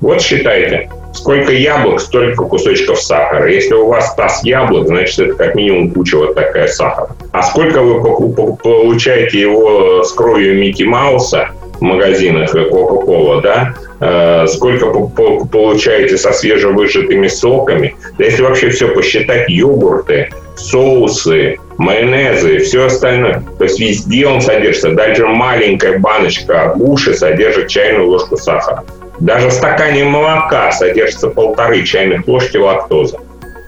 Вот 0.00 0.22
считайте, 0.22 0.90
сколько 1.12 1.52
яблок, 1.52 2.00
столько 2.00 2.44
кусочков 2.44 3.00
сахара. 3.00 3.50
Если 3.50 3.74
у 3.74 3.86
вас 3.88 4.14
таз 4.14 4.42
яблок, 4.44 4.88
значит, 4.88 5.18
это 5.18 5.34
как 5.34 5.54
минимум 5.54 5.90
куча 5.90 6.16
вот 6.16 6.34
такая 6.34 6.66
сахара. 6.66 7.10
А 7.32 7.42
сколько 7.42 7.82
вы 7.82 8.54
получаете 8.56 9.40
его 9.40 10.02
с 10.02 10.12
кровью 10.12 10.58
Микки 10.58 10.82
Мауса 10.84 11.50
в 11.78 11.82
магазинах 11.82 12.52
Кока-Кола, 12.52 13.42
да? 13.42 13.74
Э, 14.00 14.46
сколько 14.46 14.86
по- 14.90 15.08
по- 15.08 15.44
получаете 15.46 16.16
со 16.16 16.32
свежевыжатыми 16.32 17.28
соками? 17.28 17.94
Да 18.18 18.24
если 18.24 18.42
вообще 18.42 18.70
все 18.70 18.88
посчитать, 18.88 19.48
йогурты, 19.48 20.30
соусы, 20.56 21.58
майонезы, 21.78 22.58
все 22.58 22.86
остальное. 22.86 23.42
То 23.58 23.64
есть 23.64 23.78
везде 23.78 24.26
он 24.26 24.40
содержится. 24.40 24.92
Даже 24.92 25.26
маленькая 25.26 25.98
баночка 25.98 26.70
агуши 26.70 27.14
содержит 27.14 27.68
чайную 27.68 28.08
ложку 28.08 28.36
сахара. 28.36 28.84
Даже 29.20 29.48
в 29.48 29.52
стакане 29.52 30.04
молока 30.04 30.72
содержится 30.72 31.28
полторы 31.28 31.82
чайных 31.84 32.26
ложки 32.26 32.56
лактозы. 32.56 33.16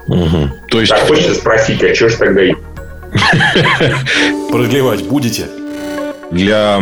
Мгм. 0.09 0.53
То 0.71 0.81
есть, 0.81 0.91
Так 0.91 1.07
хочется 1.07 1.35
спросить, 1.35 1.83
а 1.83 1.95
что 1.95 2.09
ж 2.09 2.15
тогда 2.15 2.41
есть? 2.41 2.59
Продлевать 4.51 5.03
будете? 5.05 5.45
Для 6.31 6.81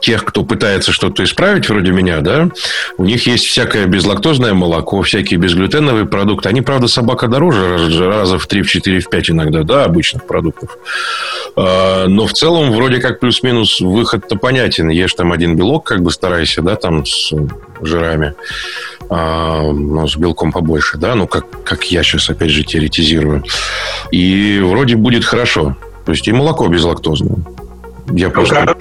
тех, 0.00 0.24
кто 0.24 0.44
пытается 0.44 0.92
что-то 0.92 1.24
исправить, 1.24 1.68
вроде 1.68 1.90
меня, 1.90 2.20
да, 2.20 2.48
у 2.96 3.04
них 3.04 3.26
есть 3.26 3.44
всякое 3.46 3.86
безлактозное 3.86 4.54
молоко, 4.54 5.02
всякие 5.02 5.38
безглютеновые 5.38 6.06
продукты. 6.06 6.48
Они, 6.48 6.60
правда, 6.62 6.86
собака 6.88 7.28
дороже 7.28 7.72
раз- 7.72 7.98
раза 7.98 8.38
в 8.38 8.46
3, 8.46 8.62
в 8.62 8.70
4, 8.70 9.00
в 9.00 9.08
5 9.08 9.30
иногда, 9.30 9.62
да, 9.62 9.84
обычных 9.84 10.26
продуктов. 10.26 10.78
А, 11.56 12.06
Но 12.06 12.26
в 12.26 12.32
целом, 12.32 12.72
вроде 12.72 13.00
как 13.00 13.20
плюс-минус 13.20 13.80
выход-то 13.80 14.36
понятен. 14.36 14.88
Ешь 14.88 15.14
там 15.14 15.32
один 15.32 15.56
белок, 15.56 15.84
как 15.84 16.02
бы 16.02 16.10
старайся, 16.10 16.62
да, 16.62 16.76
там 16.76 17.04
с 17.04 17.32
жирами, 17.80 18.34
а, 19.08 19.72
но 19.72 20.06
с 20.06 20.16
белком 20.16 20.52
побольше, 20.52 20.98
да, 20.98 21.14
ну, 21.14 21.26
как, 21.26 21.64
как 21.64 21.84
я 21.84 22.02
сейчас, 22.02 22.30
опять 22.30 22.50
же, 22.50 22.64
теоретизирую. 22.64 23.44
И 24.10 24.60
вроде 24.62 24.96
будет 24.96 25.24
хорошо. 25.24 25.76
То 26.04 26.12
есть 26.12 26.28
и 26.28 26.32
молоко 26.32 26.68
безлактозное. 26.68 27.38
Я 28.12 28.28
Ну, 28.28 28.32
просто... 28.32 28.76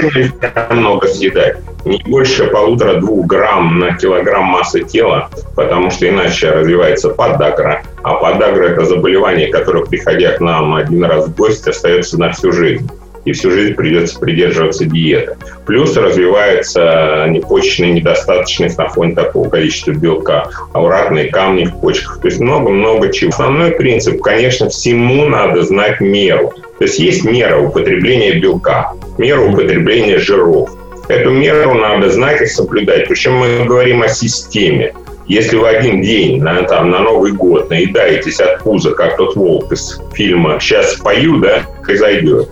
много 0.69 1.07
съедать. 1.07 1.57
Не 1.85 2.01
больше 2.05 2.47
полутора-двух 2.47 3.25
грамм 3.25 3.79
на 3.79 3.97
килограмм 3.97 4.45
массы 4.45 4.83
тела, 4.83 5.29
потому 5.55 5.91
что 5.91 6.07
иначе 6.07 6.51
развивается 6.51 7.09
подагра. 7.09 7.83
А 8.03 8.15
подагра– 8.15 8.63
это 8.69 8.85
заболевание, 8.85 9.49
которое, 9.49 9.85
приходя 9.85 10.31
к 10.33 10.41
нам 10.41 10.75
один 10.75 11.03
раз 11.03 11.27
в 11.27 11.35
гости, 11.35 11.69
остается 11.69 12.19
на 12.19 12.31
всю 12.31 12.51
жизнь. 12.51 12.89
И 13.25 13.31
всю 13.31 13.51
жизнь 13.51 13.73
придется 13.75 14.19
придерживаться 14.19 14.85
диеты. 14.85 15.37
Плюс 15.65 15.95
развивается 15.95 17.27
почечная 17.47 17.93
недостаточность 17.93 18.77
на 18.77 18.89
фоне 18.89 19.15
такого 19.15 19.49
количества 19.49 19.91
белка, 19.91 20.49
ауратные 20.73 21.29
камни 21.29 21.65
в 21.65 21.79
почках. 21.79 22.19
То 22.19 22.27
есть 22.27 22.39
много-много 22.39 23.11
чего. 23.11 23.29
Основной 23.29 23.71
принцип, 23.71 24.21
конечно, 24.21 24.69
всему 24.69 25.25
надо 25.25 25.63
знать 25.63 26.01
меру. 26.01 26.53
То 26.79 26.85
есть 26.85 26.99
есть 26.99 27.23
мера 27.23 27.59
употребления 27.59 28.39
белка, 28.39 28.93
мера 29.17 29.41
употребления 29.41 30.17
жиров. 30.17 30.71
Эту 31.07 31.31
меру 31.31 31.73
надо 31.75 32.09
знать 32.09 32.41
и 32.41 32.45
соблюдать. 32.45 33.07
Причем 33.07 33.35
мы 33.35 33.65
говорим 33.65 34.01
о 34.01 34.07
системе. 34.07 34.93
Если 35.27 35.55
вы 35.55 35.69
один 35.69 36.01
день 36.01 36.41
на, 36.41 36.63
там, 36.63 36.89
на 36.89 36.99
Новый 36.99 37.31
год 37.31 37.69
наедаетесь 37.69 38.41
от 38.41 38.61
пуза, 38.61 38.91
как 38.91 39.15
тот 39.15 39.35
волк 39.35 39.71
из 39.71 40.01
фильма 40.13 40.59
«Сейчас 40.59 40.95
спою», 40.95 41.39
да, 41.39 41.63
и 41.87 41.95
зайдет. 41.95 42.49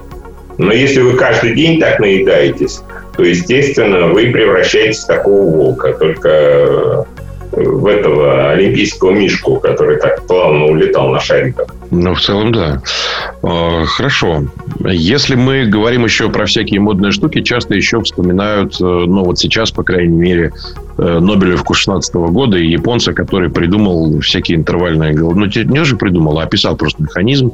Но 0.57 0.71
если 0.73 1.01
вы 1.01 1.17
каждый 1.17 1.55
день 1.55 1.79
так 1.79 1.99
наедаетесь, 1.99 2.81
то, 3.15 3.23
естественно, 3.23 4.07
вы 4.07 4.31
превращаетесь 4.31 5.03
в 5.03 5.07
такого 5.07 5.49
волка, 5.51 5.93
только 5.93 6.29
э, 6.29 7.03
в 7.51 7.85
этого 7.85 8.51
олимпийского 8.51 9.11
мишку, 9.11 9.59
который 9.59 9.97
так 9.97 10.25
плавно 10.27 10.65
улетал 10.65 11.09
на 11.09 11.19
шариках. 11.19 11.67
Ну, 11.89 12.13
в 12.13 12.21
целом, 12.21 12.51
да. 12.51 12.81
Э, 13.43 13.85
Хорошо. 13.85 14.43
Если 14.79 15.35
мы 15.35 15.65
говорим 15.65 16.05
еще 16.05 16.29
про 16.29 16.45
всякие 16.45 16.79
модные 16.79 17.11
штуки, 17.11 17.41
часто 17.41 17.75
еще 17.75 18.01
вспоминают, 18.01 18.79
э, 18.79 18.83
ну, 18.83 19.23
вот 19.23 19.39
сейчас, 19.39 19.71
по 19.71 19.83
крайней 19.83 20.17
мере, 20.17 20.53
э, 20.97 21.19
Нобелевку 21.19 21.73
16 21.73 22.29
года 22.29 22.57
и 22.57 22.67
японца, 22.67 23.13
который 23.13 23.49
придумал 23.49 24.19
всякие 24.19 24.57
интервальные. 24.57 25.13
Ну, 25.13 25.45
не 25.45 25.83
же 25.83 25.95
придумал, 25.97 26.39
а 26.39 26.43
описал 26.43 26.75
просто 26.75 27.01
механизм. 27.03 27.51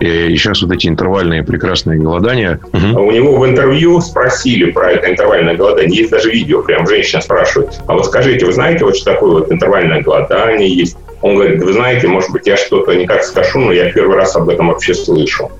И 0.00 0.36
сейчас 0.36 0.62
вот 0.62 0.72
эти 0.72 0.88
интервальные 0.88 1.44
прекрасные 1.44 1.98
голодания. 1.98 2.58
А 2.72 2.98
У 2.98 3.10
него 3.10 3.38
в 3.38 3.46
интервью 3.46 4.00
спросили 4.00 4.70
про 4.70 4.92
это 4.92 5.10
интервальное 5.10 5.54
голодание. 5.54 6.00
Есть 6.00 6.10
даже 6.10 6.30
видео, 6.30 6.62
прям 6.62 6.86
женщина 6.86 7.20
спрашивает. 7.20 7.80
А 7.86 7.94
вот 7.94 8.06
скажите, 8.06 8.46
вы 8.46 8.52
знаете, 8.52 8.84
вот 8.84 8.96
что 8.96 9.12
такое 9.12 9.30
вот 9.32 9.52
интервальное 9.52 10.02
голодание 10.02 10.74
есть? 10.74 10.96
Он 11.22 11.36
говорит, 11.36 11.62
вы 11.62 11.72
знаете, 11.72 12.08
может 12.08 12.30
быть, 12.30 12.46
я 12.46 12.56
что-то 12.56 12.94
не 12.94 13.06
так 13.06 13.22
скажу, 13.22 13.60
но 13.60 13.72
я 13.72 13.90
первый 13.92 14.16
раз 14.16 14.36
об 14.36 14.48
этом 14.48 14.68
вообще 14.68 14.92
слышу. 14.92 15.50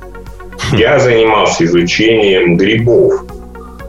Я 0.73 0.99
занимался 0.99 1.65
изучением 1.65 2.57
грибов, 2.57 3.25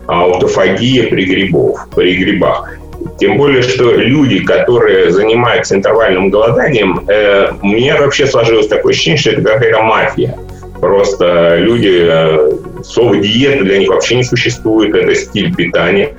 аутофагия 0.08 1.10
при 1.10 1.26
грибов, 1.26 1.88
при 1.96 2.16
грибах. 2.16 2.78
Тем 3.20 3.38
более, 3.38 3.64
что 3.64 3.92
люди, 3.92 4.40
которые 4.44 5.12
занимаются 5.12 5.76
интервальным 5.76 6.30
голоданием, 6.30 7.04
э, 7.08 7.52
у 7.62 7.68
меня 7.68 7.98
вообще 7.98 8.28
сложилось 8.28 8.68
такое 8.68 8.94
ощущение, 8.94 9.18
что 9.18 9.32
это 9.32 9.42
какая-то 9.42 9.82
мафия. 9.82 10.38
Просто 10.80 11.58
люди, 11.58 12.06
э, 12.10 12.52
слово 12.84 13.18
диета 13.18 13.64
для 13.64 13.80
них 13.80 13.90
вообще 13.90 14.16
не 14.16 14.24
существует, 14.24 14.96
это 14.96 15.16
стиль 15.16 15.54
питания. 15.56 16.14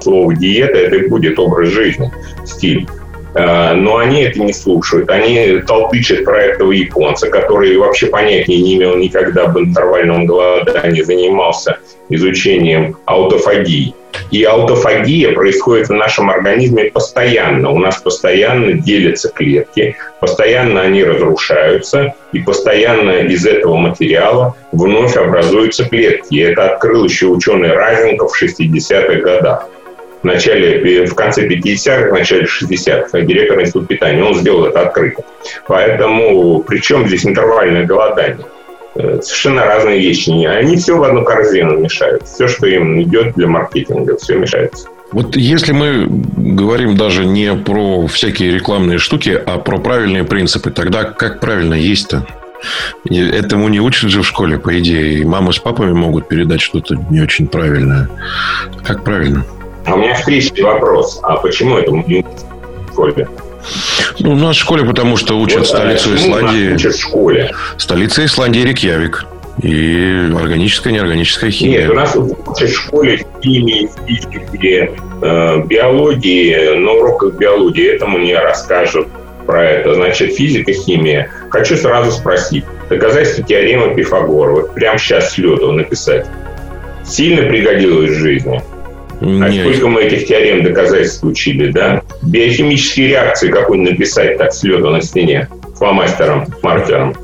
Слово 0.00 0.34
диета 0.34 0.78
это 0.78 0.96
и 0.96 1.08
будет 1.08 1.38
образ 1.38 1.68
жизни, 1.68 2.10
стиль. 2.44 2.86
Э, 3.34 3.74
но 3.74 3.98
они 3.98 4.22
это 4.22 4.40
не 4.40 4.52
слушают. 4.52 5.10
Они 5.10 5.60
толпычат 5.66 6.24
про 6.24 6.40
этого 6.42 6.72
японца, 6.72 7.28
который 7.28 7.76
вообще 7.76 8.06
понятия 8.06 8.56
не 8.56 8.76
имел 8.76 8.96
никогда 8.96 9.44
об 9.44 9.58
интервальном 9.58 10.26
голодании, 10.26 11.02
занимался 11.02 11.78
изучением 12.08 12.96
аутофагии. 13.06 13.94
И 14.30 14.44
аутофагия 14.44 15.32
происходит 15.32 15.88
в 15.88 15.92
нашем 15.92 16.30
организме 16.30 16.84
постоянно. 16.84 17.70
У 17.70 17.78
нас 17.78 18.00
постоянно 18.00 18.74
делятся 18.74 19.30
клетки, 19.30 19.96
постоянно 20.20 20.82
они 20.82 21.02
разрушаются, 21.02 22.14
и 22.32 22.38
постоянно 22.40 23.10
из 23.22 23.44
этого 23.44 23.76
материала 23.76 24.54
вновь 24.70 25.16
образуются 25.16 25.84
клетки. 25.88 26.38
Это 26.38 26.74
открыл 26.74 27.04
еще 27.04 27.26
ученый 27.26 27.72
Разенков 27.72 28.32
в 28.32 28.42
60-х 28.42 29.14
годах 29.20 29.68
в 30.24 30.26
начале, 30.26 31.04
в 31.04 31.14
конце 31.14 31.46
50-х, 31.46 32.08
в 32.08 32.12
начале 32.12 32.44
60-х, 32.44 33.20
директор 33.20 33.60
института 33.60 33.86
питания. 33.86 34.24
Он 34.24 34.34
сделал 34.34 34.64
это 34.64 34.80
открыто. 34.80 35.22
Поэтому, 35.68 36.60
причем 36.66 37.06
здесь 37.06 37.26
интервальное 37.26 37.84
голодание? 37.84 38.46
Э, 38.94 39.20
совершенно 39.20 39.66
разные 39.66 40.00
вещи. 40.00 40.30
Они 40.46 40.76
все 40.76 40.96
в 40.96 41.02
одну 41.02 41.24
корзину 41.24 41.78
мешают. 41.78 42.26
Все, 42.26 42.48
что 42.48 42.66
им 42.66 43.02
идет 43.02 43.34
для 43.34 43.46
маркетинга, 43.48 44.16
все 44.16 44.38
мешается. 44.38 44.88
Вот 45.12 45.36
если 45.36 45.72
мы 45.72 46.06
говорим 46.08 46.96
даже 46.96 47.26
не 47.26 47.54
про 47.54 48.06
всякие 48.06 48.52
рекламные 48.52 48.96
штуки, 48.96 49.38
а 49.44 49.58
про 49.58 49.78
правильные 49.78 50.24
принципы, 50.24 50.70
тогда 50.70 51.04
как 51.04 51.40
правильно 51.40 51.74
есть-то? 51.74 52.26
Этому 53.10 53.68
не 53.68 53.78
учат 53.78 54.08
же 54.08 54.22
в 54.22 54.26
школе, 54.26 54.58
по 54.58 54.78
идее. 54.78 55.18
И 55.18 55.24
мамы 55.24 55.52
с 55.52 55.58
папами 55.58 55.92
могут 55.92 56.28
передать 56.28 56.62
что-то 56.62 56.96
не 57.10 57.20
очень 57.20 57.46
правильное. 57.46 58.08
Как 58.82 59.04
правильно? 59.04 59.44
А 59.86 59.94
у 59.94 59.98
меня 59.98 60.14
встречный 60.14 60.62
вопрос. 60.62 61.20
А 61.22 61.36
почему 61.36 61.76
это 61.76 61.90
не 61.92 62.22
в 62.22 62.92
школе? 62.92 63.28
Ну, 64.20 64.32
у 64.32 64.36
нас 64.36 64.56
в 64.56 64.60
школе, 64.60 64.84
потому 64.84 65.16
что 65.16 65.38
учат 65.38 65.58
вот, 65.58 65.66
столицу 65.68 66.10
а 66.12 66.16
Исландии. 66.16 66.74
Учат 66.74 66.94
в 66.94 67.00
школе. 67.00 67.50
Столица 67.76 68.24
Исландии 68.24 68.60
Рикьявик. 68.60 69.26
И 69.62 70.30
органическая, 70.36 70.92
неорганическая 70.92 71.50
химия. 71.50 71.82
Нет, 71.82 71.90
у 71.90 71.94
нас 71.94 72.16
учат 72.16 72.70
в 72.70 72.74
школе 72.74 73.24
химии, 73.42 73.88
физики, 74.06 74.90
э, 75.22 75.62
биологии. 75.64 76.76
На 76.76 76.92
уроках 76.92 77.34
биологии 77.34 77.94
этому 77.94 78.18
не 78.18 78.34
расскажут 78.34 79.08
про 79.46 79.64
это. 79.64 79.94
Значит, 79.94 80.34
физика, 80.34 80.72
химия. 80.72 81.30
Хочу 81.50 81.76
сразу 81.76 82.10
спросить. 82.10 82.64
Доказательство 82.88 83.44
теоремы 83.44 83.94
Пифагора. 83.94 84.52
Вот 84.52 84.74
прямо 84.74 84.98
сейчас 84.98 85.32
с 85.32 85.38
лету 85.38 85.72
написать. 85.72 86.26
Сильно 87.04 87.42
пригодилось 87.42 88.10
в 88.10 88.14
жизни? 88.14 88.60
А 89.20 89.52
сколько 89.52 89.88
мы 89.88 90.02
этих 90.02 90.26
теорем 90.26 90.64
доказательств 90.64 91.24
учили, 91.24 91.70
да? 91.70 92.02
Биохимические 92.22 93.08
реакции 93.08 93.50
какой-нибудь 93.50 93.92
написать 93.92 94.38
так 94.38 94.52
с 94.52 94.62
на 94.62 95.00
стене 95.00 95.48
фломастером, 95.76 96.46
маркером. 96.62 97.14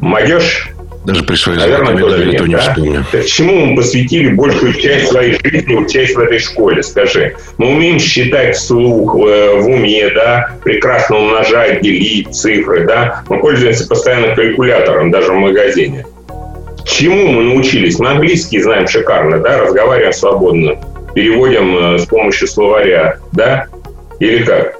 Молодежь 0.00 0.74
даже 1.04 1.22
при 1.22 1.36
своей 1.36 1.58
Наверное, 1.58 1.98
тоже 1.98 2.24
нет, 2.24 2.46
не 2.46 2.54
да? 2.54 2.60
вспомню. 2.60 3.04
Так 3.12 3.26
чему 3.26 3.66
мы 3.66 3.76
посвятили 3.76 4.32
большую 4.32 4.72
часть 4.72 5.08
своей 5.08 5.38
жизни, 5.44 5.74
учась 5.74 6.14
в 6.14 6.18
этой 6.18 6.38
школе, 6.38 6.82
скажи? 6.82 7.36
Мы 7.58 7.72
умеем 7.72 7.98
считать 7.98 8.56
вслух, 8.56 9.14
э, 9.16 9.60
в 9.60 9.66
уме, 9.66 10.08
да, 10.14 10.56
прекрасно 10.64 11.18
умножать, 11.18 11.82
делить 11.82 12.34
цифры, 12.34 12.86
да. 12.86 13.22
Мы 13.28 13.38
пользуемся 13.38 13.86
постоянно 13.86 14.34
калькулятором, 14.34 15.10
даже 15.10 15.32
в 15.32 15.34
магазине. 15.34 16.06
Чему 16.86 17.28
мы 17.32 17.42
научились? 17.42 17.98
Мы 17.98 18.08
английский 18.08 18.62
знаем 18.62 18.88
шикарно, 18.88 19.40
да, 19.40 19.58
разговариваем 19.58 20.12
свободно 20.14 20.78
переводим 21.14 21.76
э, 21.76 21.98
с 21.98 22.06
помощью 22.06 22.48
словаря, 22.48 23.18
да? 23.32 23.66
Или 24.20 24.44
как? 24.44 24.76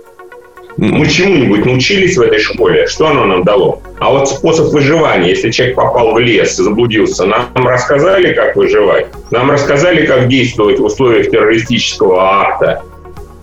Мы 0.77 1.07
чему-нибудь 1.07 1.65
научились 1.67 2.17
в 2.17 2.21
этой 2.21 2.41
школе? 2.41 2.87
Что 2.89 3.07
оно 3.07 3.25
нам 3.25 3.45
дало? 3.45 3.81
А 4.01 4.11
вот 4.11 4.29
способ 4.29 4.73
выживания, 4.73 5.29
если 5.29 5.51
человек 5.53 5.77
попал 5.77 6.13
в 6.13 6.19
лес, 6.19 6.57
заблудился, 6.57 7.27
нам 7.27 7.47
рассказали, 7.55 8.35
как 8.35 8.57
выживать? 8.57 9.07
Нам 9.31 9.51
рассказали, 9.51 10.05
как 10.05 10.29
действовать 10.29 10.81
в 10.81 10.85
условиях 10.85 11.31
террористического 11.31 12.41
акта? 12.41 12.83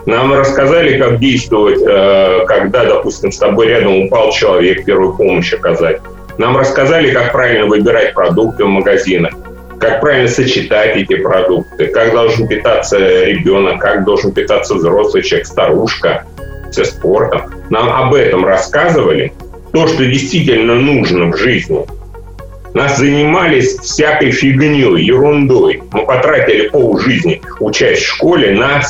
Нам 0.06 0.34
рассказали, 0.34 0.98
как 0.98 1.20
действовать, 1.20 1.80
э, 1.82 2.46
когда, 2.48 2.86
допустим, 2.86 3.32
с 3.32 3.38
тобой 3.38 3.68
рядом 3.68 4.06
упал 4.06 4.32
человек, 4.32 4.84
первую 4.84 5.16
помощь 5.16 5.54
оказать? 5.54 6.02
Нам 6.38 6.58
рассказали, 6.58 7.12
как 7.12 7.32
правильно 7.32 7.68
выбирать 7.68 8.14
продукты 8.14 8.66
в 8.66 8.68
магазинах? 8.68 9.34
Как 9.82 10.00
правильно 10.00 10.30
сочетать 10.30 10.96
эти 10.96 11.16
продукты, 11.16 11.88
как 11.88 12.12
должен 12.12 12.48
питаться 12.48 13.00
ребенок, 13.00 13.82
как 13.82 14.06
должен 14.06 14.32
питаться 14.32 14.76
взрослый 14.76 15.24
человек, 15.24 15.48
старушка, 15.48 16.26
со 16.72 16.86
спортом. 16.86 17.52
Нам 17.72 17.90
об 17.90 18.14
этом 18.14 18.46
рассказывали. 18.46 19.34
То, 19.74 19.88
что 19.88 20.06
действительно 20.06 20.76
нужно 20.76 21.32
в 21.32 21.38
жизни. 21.38 21.84
Нас 22.76 23.00
занимались 23.00 23.78
всякой 23.80 24.32
фигней, 24.32 25.04
ерундой. 25.04 25.82
Мы 25.92 26.06
потратили 26.06 26.70
пол 26.70 27.00
жизни, 27.00 27.42
учась 27.60 28.00
в 28.00 28.06
школе, 28.06 28.52
на 28.52 28.82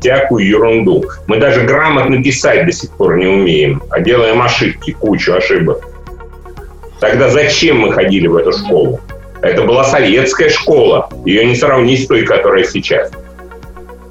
всякую 0.00 0.46
ерунду. 0.46 1.04
Мы 1.26 1.38
даже 1.38 1.62
грамотно 1.62 2.22
писать 2.22 2.64
до 2.64 2.72
сих 2.72 2.90
пор 2.92 3.16
не 3.16 3.26
умеем, 3.26 3.82
а 3.90 4.00
делаем 4.00 4.40
ошибки, 4.40 4.92
кучу 4.92 5.34
ошибок. 5.34 5.84
Тогда 7.00 7.28
зачем 7.28 7.80
мы 7.80 7.92
ходили 7.92 8.28
в 8.28 8.36
эту 8.36 8.52
школу? 8.52 9.00
Это 9.42 9.62
была 9.62 9.84
советская 9.84 10.48
школа. 10.48 11.08
Ее 11.24 11.44
не 11.44 11.54
сравнить 11.54 12.04
с 12.04 12.06
той, 12.06 12.24
которая 12.24 12.64
сейчас. 12.64 13.10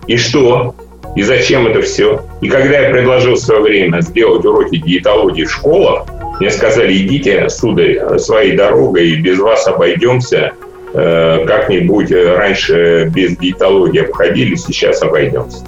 И 0.08 0.18
что? 0.18 0.76
И 1.16 1.24
зачем 1.24 1.68
это 1.68 1.82
все? 1.82 2.22
И 2.42 2.50
когда 2.50 2.80
я 2.80 2.90
предложил 2.90 3.34
в 3.34 3.40
свое 3.40 3.62
время 3.62 4.02
сделать 4.02 4.46
уроки 4.46 4.78
диетологии 4.78 5.46
в 5.46 5.52
школах, 5.52 6.06
мне 6.40 6.52
сказали, 6.52 6.96
идите, 6.96 7.50
сударь, 7.50 8.20
своей 8.20 8.56
дорогой, 8.56 9.16
без 9.16 9.40
вас 9.40 9.68
обойдемся. 9.68 10.54
Э, 10.94 11.46
как-нибудь 11.46 12.12
раньше 12.12 13.12
без 13.14 13.36
диетологии 13.38 14.02
обходились, 14.02 14.64
сейчас 14.66 15.02
обойдемся. 15.02 15.66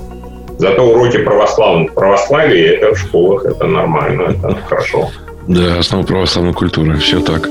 Зато 0.60 0.84
уроки 0.84 1.18
православных 1.18 1.94
православия 1.94 2.74
это 2.74 2.94
в 2.94 3.00
школах, 3.00 3.46
это 3.46 3.66
нормально, 3.66 4.36
это 4.38 4.56
хорошо. 4.68 5.10
Да, 5.48 5.80
основа 5.80 6.04
православной 6.04 6.54
культуры, 6.54 6.98
все 6.98 7.22
так. 7.22 7.50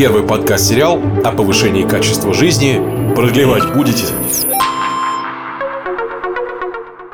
Первый 0.00 0.22
подкаст-сериал 0.22 0.98
о 1.24 1.32
повышении 1.32 1.86
качества 1.86 2.32
жизни. 2.32 2.80
Продлевать 3.14 3.74
будете? 3.74 4.04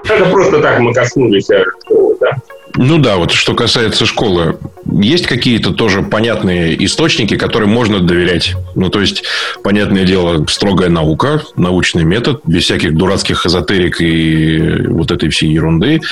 Это 0.04 0.24
просто 0.26 0.60
так 0.60 0.78
мы 0.78 0.94
коснулись 0.94 1.48
школы, 1.80 2.16
да? 2.20 2.36
Ну 2.76 2.98
да, 2.98 3.16
вот 3.16 3.32
что 3.32 3.56
касается 3.56 4.06
школы, 4.06 4.60
есть 4.84 5.26
какие-то 5.26 5.72
тоже 5.72 6.02
понятные 6.02 6.84
источники, 6.84 7.36
которым 7.36 7.70
можно 7.70 7.98
доверять. 7.98 8.54
Ну, 8.76 8.88
то 8.88 9.00
есть, 9.00 9.24
понятное 9.64 10.04
дело, 10.04 10.46
строгая 10.46 10.88
наука, 10.88 11.42
научный 11.56 12.04
метод, 12.04 12.42
без 12.44 12.62
всяких 12.62 12.96
дурацких 12.96 13.46
эзотерик 13.46 14.00
и 14.00 14.86
вот 14.86 15.10
этой 15.10 15.28
всей 15.30 15.50
ерунды. 15.50 16.02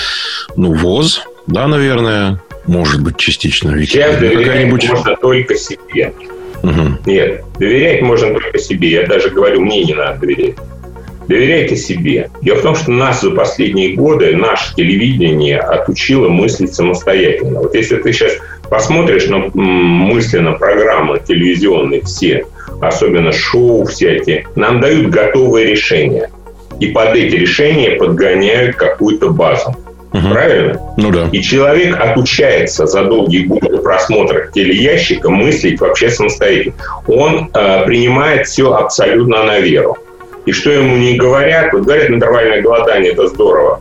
Ну, 0.56 0.74
ВОЗ, 0.74 1.22
да, 1.46 1.68
наверное, 1.68 2.42
может 2.66 3.00
быть, 3.00 3.16
частично. 3.16 3.78
Сейчас 3.86 4.18
доверять 4.18 4.72
можно 4.72 5.14
только 5.14 5.54
себе. 5.54 6.12
Угу. 6.64 6.98
Нет, 7.06 7.44
доверять 7.58 8.02
можно 8.02 8.32
только 8.32 8.58
себе. 8.58 8.90
Я 8.90 9.06
даже 9.06 9.30
говорю, 9.30 9.60
мне 9.60 9.84
не 9.84 9.94
надо 9.94 10.20
доверять. 10.20 10.56
Доверяйте 11.28 11.76
себе. 11.76 12.30
Дело 12.42 12.58
в 12.58 12.62
том, 12.62 12.74
что 12.74 12.90
нас 12.90 13.22
за 13.22 13.30
последние 13.30 13.94
годы, 13.94 14.36
наше 14.36 14.74
телевидение 14.74 15.58
отучило 15.58 16.28
мыслить 16.28 16.74
самостоятельно. 16.74 17.60
Вот 17.60 17.74
если 17.74 17.96
ты 17.96 18.12
сейчас 18.12 18.32
посмотришь 18.68 19.26
на 19.26 19.38
мысленно 19.54 20.52
программы 20.52 21.20
телевизионные 21.26 22.02
все, 22.02 22.46
особенно 22.80 23.32
шоу 23.32 23.86
всякие, 23.86 24.46
нам 24.54 24.80
дают 24.80 25.10
готовые 25.10 25.66
решения. 25.66 26.30
И 26.80 26.88
под 26.88 27.14
эти 27.14 27.36
решения 27.36 27.92
подгоняют 27.92 28.76
какую-то 28.76 29.30
базу. 29.30 29.74
Угу. 30.14 30.28
Правильно? 30.32 30.80
Ну 30.96 31.10
да. 31.10 31.28
И 31.32 31.42
человек 31.42 32.00
отучается 32.00 32.86
за 32.86 33.04
долгие 33.04 33.46
годы 33.46 33.78
просмотра 33.78 34.48
телеящика 34.54 35.28
мыслить 35.28 35.80
вообще 35.80 36.08
самостоятельно. 36.08 36.74
Он 37.08 37.50
э, 37.52 37.84
принимает 37.84 38.46
все 38.46 38.72
абсолютно 38.72 39.42
на 39.42 39.58
веру. 39.58 39.98
И 40.46 40.52
что 40.52 40.70
ему 40.70 40.96
не 40.96 41.16
говорят, 41.16 41.72
вот 41.72 41.82
говорят, 41.82 42.10
интервальное 42.10 42.62
голодание– 42.62 43.12
это 43.14 43.26
здорово. 43.26 43.80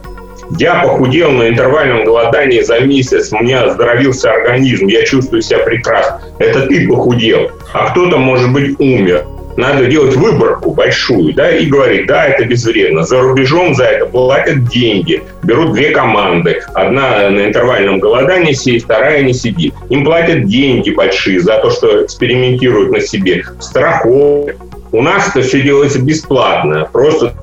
Я 0.57 0.81
похудел 0.81 1.31
на 1.31 1.49
интервальном 1.49 2.03
голодании 2.03 2.61
за 2.61 2.79
месяц, 2.79 3.31
у 3.31 3.37
меня 3.37 3.63
оздоровился 3.63 4.31
организм, 4.31 4.87
я 4.87 5.03
чувствую 5.05 5.41
себя 5.41 5.59
прекрасно. 5.59 6.19
Это 6.39 6.67
ты 6.67 6.87
похудел, 6.87 7.51
а 7.73 7.91
кто-то, 7.91 8.17
может 8.17 8.51
быть, 8.51 8.79
умер 8.79 9.25
надо 9.57 9.85
делать 9.85 10.15
выборку 10.15 10.71
большую, 10.71 11.33
да, 11.33 11.55
и 11.55 11.65
говорить, 11.65 12.07
да, 12.07 12.25
это 12.25 12.45
безвредно. 12.45 13.03
За 13.03 13.21
рубежом 13.21 13.75
за 13.75 13.85
это 13.85 14.05
платят 14.05 14.67
деньги. 14.67 15.23
Берут 15.43 15.73
две 15.73 15.91
команды. 15.91 16.61
Одна 16.73 17.29
на 17.29 17.45
интервальном 17.45 17.99
голодании 17.99 18.53
сидит, 18.53 18.83
вторая 18.83 19.21
не 19.21 19.33
сидит. 19.33 19.73
Им 19.89 20.03
платят 20.05 20.47
деньги 20.47 20.89
большие 20.91 21.39
за 21.39 21.57
то, 21.59 21.69
что 21.69 22.03
экспериментируют 22.05 22.91
на 22.91 22.99
себе. 22.99 23.43
Страховки. 23.59 24.57
У 24.91 25.01
нас 25.01 25.29
это 25.29 25.41
все 25.41 25.61
делается 25.61 25.99
бесплатно. 25.99 26.87
Просто 26.91 27.33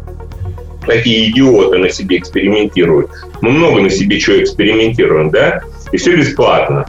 такие 0.86 1.30
идиоты 1.30 1.78
на 1.78 1.90
себе 1.90 2.18
экспериментируют. 2.18 3.10
Мы 3.40 3.50
много 3.50 3.80
на 3.80 3.90
себе 3.90 4.18
чего 4.18 4.40
экспериментируем, 4.40 5.30
да? 5.30 5.60
И 5.92 5.96
все 5.96 6.16
бесплатно. 6.16 6.86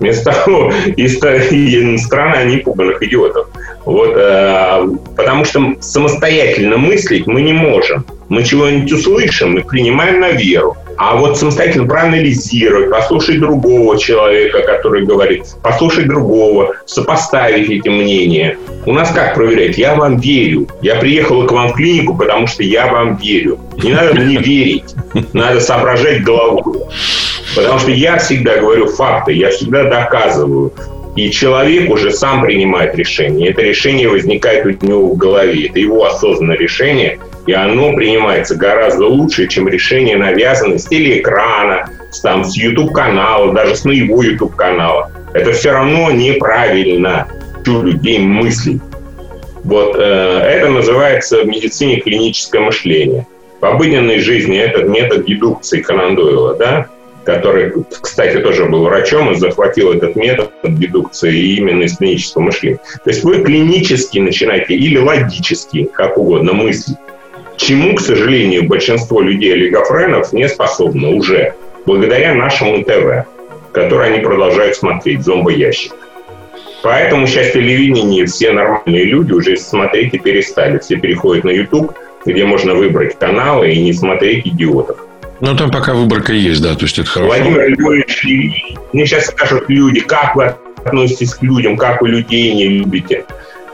Вместо 0.00 0.32
того, 0.32 0.72
из 0.96 1.16
страны 1.18 2.50
непуганных 2.50 3.02
идиотов. 3.02 3.48
Вот, 3.84 4.14
э, 4.16 4.86
потому 5.16 5.44
что 5.44 5.74
самостоятельно 5.80 6.78
мыслить 6.78 7.26
мы 7.26 7.42
не 7.42 7.52
можем. 7.52 8.04
Мы 8.28 8.42
чего-нибудь 8.42 8.90
услышим 8.92 9.58
и 9.58 9.62
принимаем 9.62 10.20
на 10.20 10.30
веру. 10.30 10.76
А 10.96 11.16
вот 11.16 11.36
самостоятельно 11.36 11.86
проанализировать, 11.86 12.90
послушать 12.90 13.40
другого 13.40 13.98
человека, 13.98 14.62
который 14.62 15.04
говорит, 15.04 15.44
послушать 15.62 16.06
другого, 16.06 16.76
сопоставить 16.86 17.68
эти 17.68 17.88
мнения. 17.88 18.56
У 18.86 18.92
нас 18.92 19.10
как 19.10 19.34
проверять? 19.34 19.76
Я 19.76 19.94
вам 19.96 20.18
верю. 20.18 20.68
Я 20.82 20.96
приехала 20.96 21.46
к 21.46 21.52
вам 21.52 21.68
в 21.68 21.74
клинику, 21.74 22.16
потому 22.16 22.46
что 22.46 22.62
я 22.62 22.86
вам 22.86 23.16
верю. 23.16 23.58
Не 23.82 23.92
надо 23.92 24.14
мне 24.14 24.36
верить. 24.36 24.94
Надо 25.32 25.60
соображать 25.60 26.22
головой. 26.22 26.80
Потому 27.56 27.78
что 27.78 27.90
я 27.90 28.18
всегда 28.18 28.58
говорю 28.58 28.86
факты, 28.86 29.32
я 29.32 29.50
всегда 29.50 29.84
доказываю. 29.84 30.72
И 31.16 31.30
человек 31.30 31.90
уже 31.90 32.10
сам 32.10 32.42
принимает 32.42 32.94
решение. 32.96 33.50
Это 33.50 33.62
решение 33.62 34.08
возникает 34.08 34.66
у 34.82 34.86
него 34.86 35.08
в 35.10 35.16
голове. 35.16 35.66
Это 35.66 35.78
его 35.78 36.04
осознанное 36.04 36.56
решение. 36.56 37.18
И 37.46 37.52
оно 37.52 37.94
принимается 37.94 38.56
гораздо 38.56 39.06
лучше, 39.06 39.46
чем 39.46 39.68
решение 39.68 40.16
навязанное 40.16 40.78
с 40.78 40.86
телеэкрана, 40.86 41.90
с, 42.10 42.20
там, 42.20 42.44
с 42.44 42.56
YouTube-канала, 42.56 43.52
даже 43.52 43.76
с 43.76 43.84
моего 43.84 44.22
YouTube-канала. 44.22 45.10
Это 45.34 45.52
все 45.52 45.72
равно 45.72 46.10
неправильно 46.10 47.28
у 47.66 47.82
людей 47.82 48.18
мыслить. 48.18 48.82
Вот 49.62 49.96
э, 49.96 50.00
это 50.00 50.68
называется 50.68 51.42
в 51.42 51.46
медицине 51.46 52.00
клиническое 52.00 52.60
мышление. 52.60 53.26
В 53.60 53.64
обыденной 53.64 54.18
жизни 54.18 54.58
этот 54.58 54.88
метод 54.88 55.24
дедукции 55.24 55.80
Канандойла, 55.80 56.54
да, 56.54 56.88
который, 57.24 57.72
кстати, 58.00 58.38
тоже 58.38 58.66
был 58.66 58.84
врачом 58.84 59.32
и 59.32 59.34
захватил 59.34 59.92
этот 59.92 60.16
метод 60.16 60.52
дедукции 60.62 61.56
именно 61.56 61.82
из 61.82 61.96
клинического 61.96 62.42
мышления. 62.42 62.78
То 63.02 63.10
есть 63.10 63.24
вы 63.24 63.42
клинически 63.42 64.18
начинаете 64.18 64.74
или 64.74 64.98
логически, 64.98 65.88
как 65.92 66.18
угодно, 66.18 66.52
мыслить. 66.52 66.96
Чему, 67.56 67.94
к 67.94 68.00
сожалению, 68.00 68.68
большинство 68.68 69.20
людей-олигофренов 69.20 70.32
не 70.32 70.48
способны 70.48 71.14
уже, 71.14 71.54
благодаря 71.86 72.34
нашему 72.34 72.82
ТВ, 72.82 73.26
который 73.72 74.12
они 74.12 74.20
продолжают 74.20 74.76
смотреть, 74.76 75.22
зомбоящик. 75.22 75.92
Поэтому 76.82 77.26
сейчас 77.26 77.52
телевидение 77.52 78.26
все 78.26 78.52
нормальные 78.52 79.04
люди 79.04 79.32
уже 79.32 79.56
смотреть 79.56 80.12
и 80.14 80.18
перестали. 80.18 80.78
Все 80.78 80.96
переходят 80.96 81.44
на 81.44 81.50
YouTube, 81.50 81.94
где 82.26 82.44
можно 82.44 82.74
выбрать 82.74 83.18
каналы 83.18 83.72
и 83.72 83.82
не 83.82 83.92
смотреть 83.94 84.46
идиотов. 84.46 84.98
Ну, 85.46 85.54
там 85.54 85.70
пока 85.70 85.92
выборка 85.92 86.32
есть, 86.32 86.62
да, 86.62 86.74
то 86.74 86.84
есть 86.84 86.98
это 86.98 87.06
хорошо. 87.06 87.28
Владимир 87.28 87.68
Львович, 87.68 88.24
мне 88.94 89.06
сейчас 89.06 89.26
скажут 89.26 89.64
люди, 89.68 90.00
как 90.00 90.34
вы 90.36 90.54
относитесь 90.82 91.34
к 91.34 91.42
людям, 91.42 91.76
как 91.76 92.00
вы 92.00 92.08
людей 92.08 92.54
не 92.54 92.66
любите. 92.68 93.26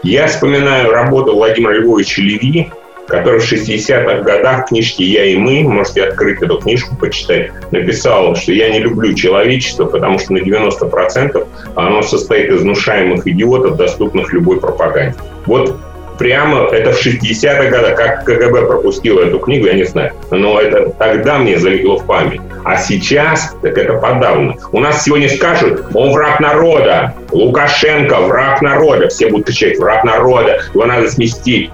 Я 0.03 0.27
вспоминаю 0.27 0.91
работу 0.91 1.33
Владимира 1.33 1.75
Львовича 1.75 2.23
Леви, 2.23 2.71
который 3.07 3.39
в 3.39 3.53
60-х 3.53 4.23
годах 4.23 4.67
в 4.67 4.69
книжке 4.71 5.05
«Я 5.05 5.27
и 5.27 5.37
мы», 5.37 5.63
можете 5.63 6.03
открыть 6.03 6.43
эту 6.43 6.59
книжку, 6.59 6.97
почитать, 6.97 7.53
написал, 7.71 8.35
что 8.35 8.53
я 8.53 8.71
не 8.71 8.81
люблю 8.81 9.15
человечество, 9.15 9.85
потому 9.85 10.19
что 10.19 10.33
на 10.33 10.39
90% 10.39 11.47
оно 11.77 12.03
состоит 12.03 12.51
из 12.51 12.63
внушаемых 12.63 13.29
идиотов, 13.29 13.77
доступных 13.77 14.33
любой 14.33 14.59
пропаганде. 14.59 15.15
Вот 15.47 15.79
прямо 16.21 16.69
это 16.71 16.93
в 16.93 17.05
60-х 17.05 17.71
годах, 17.71 17.97
как 17.97 18.25
КГБ 18.27 18.67
пропустило 18.67 19.23
эту 19.23 19.39
книгу, 19.39 19.67
я 19.67 19.73
не 19.73 19.85
знаю. 19.85 20.13
Но 20.31 20.61
это 20.61 20.91
тогда 20.91 21.39
мне 21.39 21.59
залегло 21.59 21.97
в 21.97 22.07
память. 22.07 22.43
А 22.63 22.77
сейчас, 22.77 23.57
так 23.63 23.79
это 23.79 23.95
подавно. 23.95 24.55
У 24.71 24.81
нас 24.81 25.03
сегодня 25.03 25.31
скажут, 25.31 25.87
он 25.95 26.13
враг 26.13 26.39
народа, 26.39 27.15
Лукашенко 27.33 28.17
враг 28.21 28.61
народа. 28.61 29.09
Все 29.09 29.31
будут 29.31 29.47
кричать, 29.47 29.79
враг 29.79 30.05
народа, 30.05 30.61
его 30.75 30.85
надо 30.85 31.11
сместить. 31.11 31.71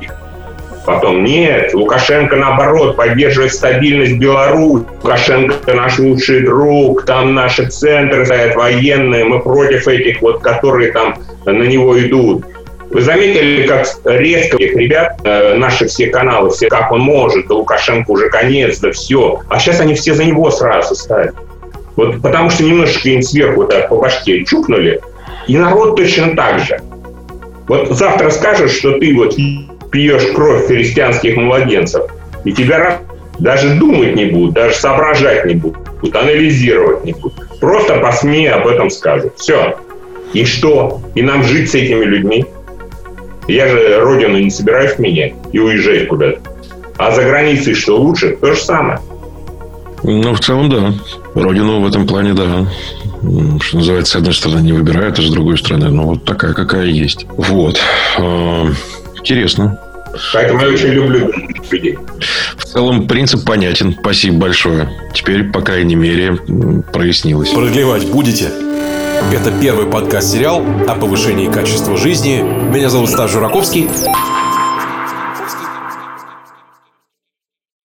Потом 0.84 1.24
нет, 1.24 1.74
Лукашенко 1.74 2.36
наоборот 2.36 2.96
поддерживает 2.96 3.52
стабильность 3.52 4.18
Беларуси. 4.18 4.84
Лукашенко 5.02 5.74
наш 5.74 5.98
лучший 5.98 6.44
друг, 6.44 7.04
там 7.04 7.34
наши 7.34 7.66
центры 7.66 8.24
стоят 8.24 8.54
военные, 8.54 9.24
мы 9.24 9.40
против 9.40 9.88
этих 9.88 10.22
вот, 10.22 10.40
которые 10.40 10.92
там 10.92 11.16
на 11.44 11.64
него 11.64 11.98
идут. 11.98 12.44
Вы 12.96 13.02
заметили, 13.02 13.66
как 13.66 13.86
резко 14.04 14.56
этих 14.56 14.74
ребят, 14.74 15.20
э, 15.22 15.56
наши 15.56 15.86
все 15.86 16.06
каналы, 16.06 16.48
все 16.48 16.68
как 16.68 16.90
он 16.90 17.00
может, 17.00 17.46
да 17.46 17.54
Лукашенко 17.56 18.10
уже 18.10 18.30
конец, 18.30 18.78
да 18.78 18.90
все. 18.90 19.42
А 19.50 19.58
сейчас 19.58 19.80
они 19.80 19.92
все 19.92 20.14
за 20.14 20.24
него 20.24 20.50
сразу 20.50 20.94
ставят. 20.94 21.34
Вот 21.96 22.22
потому 22.22 22.48
что 22.48 22.64
немножечко 22.64 23.10
им 23.10 23.20
сверху 23.20 23.64
так 23.64 23.90
по 23.90 23.96
башке 23.96 24.46
чукнули, 24.46 25.02
и 25.46 25.58
народ 25.58 25.96
точно 25.96 26.34
так 26.34 26.60
же. 26.60 26.80
Вот 27.68 27.90
завтра 27.90 28.30
скажешь, 28.30 28.70
что 28.70 28.98
ты 28.98 29.14
вот 29.14 29.36
пьешь 29.92 30.32
кровь 30.34 30.66
христианских 30.66 31.36
младенцев, 31.36 32.02
и 32.44 32.52
тебя 32.54 33.00
даже 33.38 33.74
думать 33.74 34.16
не 34.16 34.24
будут, 34.24 34.54
даже 34.54 34.74
соображать 34.74 35.44
не 35.44 35.54
будут, 35.54 35.86
анализировать 36.14 37.04
не 37.04 37.12
будут. 37.12 37.60
Просто 37.60 37.96
по 37.96 38.08
об 38.08 38.66
этом 38.66 38.88
скажут. 38.88 39.34
Все. 39.36 39.76
И 40.32 40.46
что? 40.46 41.02
И 41.14 41.20
нам 41.20 41.42
жить 41.42 41.70
с 41.70 41.74
этими 41.74 42.02
людьми? 42.02 42.46
Я 43.48 43.68
же 43.68 44.00
родину 44.00 44.38
не 44.38 44.50
собираюсь 44.50 44.98
менять 44.98 45.34
и 45.52 45.58
уезжать 45.58 46.08
куда-то. 46.08 46.40
А 46.98 47.10
за 47.12 47.22
границей 47.22 47.74
что 47.74 47.96
лучше? 48.00 48.36
То 48.36 48.54
же 48.54 48.60
самое. 48.60 48.98
Ну, 50.02 50.34
в 50.34 50.40
целом, 50.40 50.68
да. 50.68 50.92
Родину 51.34 51.80
в 51.80 51.86
этом 51.86 52.06
плане, 52.06 52.32
да. 52.32 52.66
Что 53.60 53.76
называется, 53.78 54.12
с 54.12 54.16
одной 54.16 54.34
стороны 54.34 54.60
не 54.60 54.72
выбирают, 54.72 55.18
а 55.18 55.22
с 55.22 55.30
другой 55.30 55.58
стороны, 55.58 55.90
ну, 55.90 56.04
вот 56.04 56.24
такая, 56.24 56.52
какая 56.52 56.86
есть. 56.86 57.26
Вот. 57.36 57.78
А, 58.18 58.66
интересно. 59.16 59.80
Поэтому 60.32 60.60
я 60.60 60.68
очень 60.68 60.88
люблю 60.88 61.30
людей. 61.70 61.98
В 62.56 62.64
целом, 62.64 63.06
принцип 63.06 63.44
понятен. 63.44 63.96
Спасибо 63.98 64.38
большое. 64.38 64.88
Теперь, 65.12 65.44
по 65.44 65.60
крайней 65.60 65.96
мере, 65.96 66.38
прояснилось. 66.92 67.50
Продлевать 67.50 68.06
будете? 68.06 68.50
Это 69.32 69.50
первый 69.60 69.86
подкаст-сериал 69.86 70.64
о 70.86 70.94
повышении 70.94 71.50
качества 71.50 71.96
жизни. 71.96 72.42
Меня 72.42 72.88
зовут 72.88 73.10
Стас 73.10 73.32
Жураковский. 73.32 73.88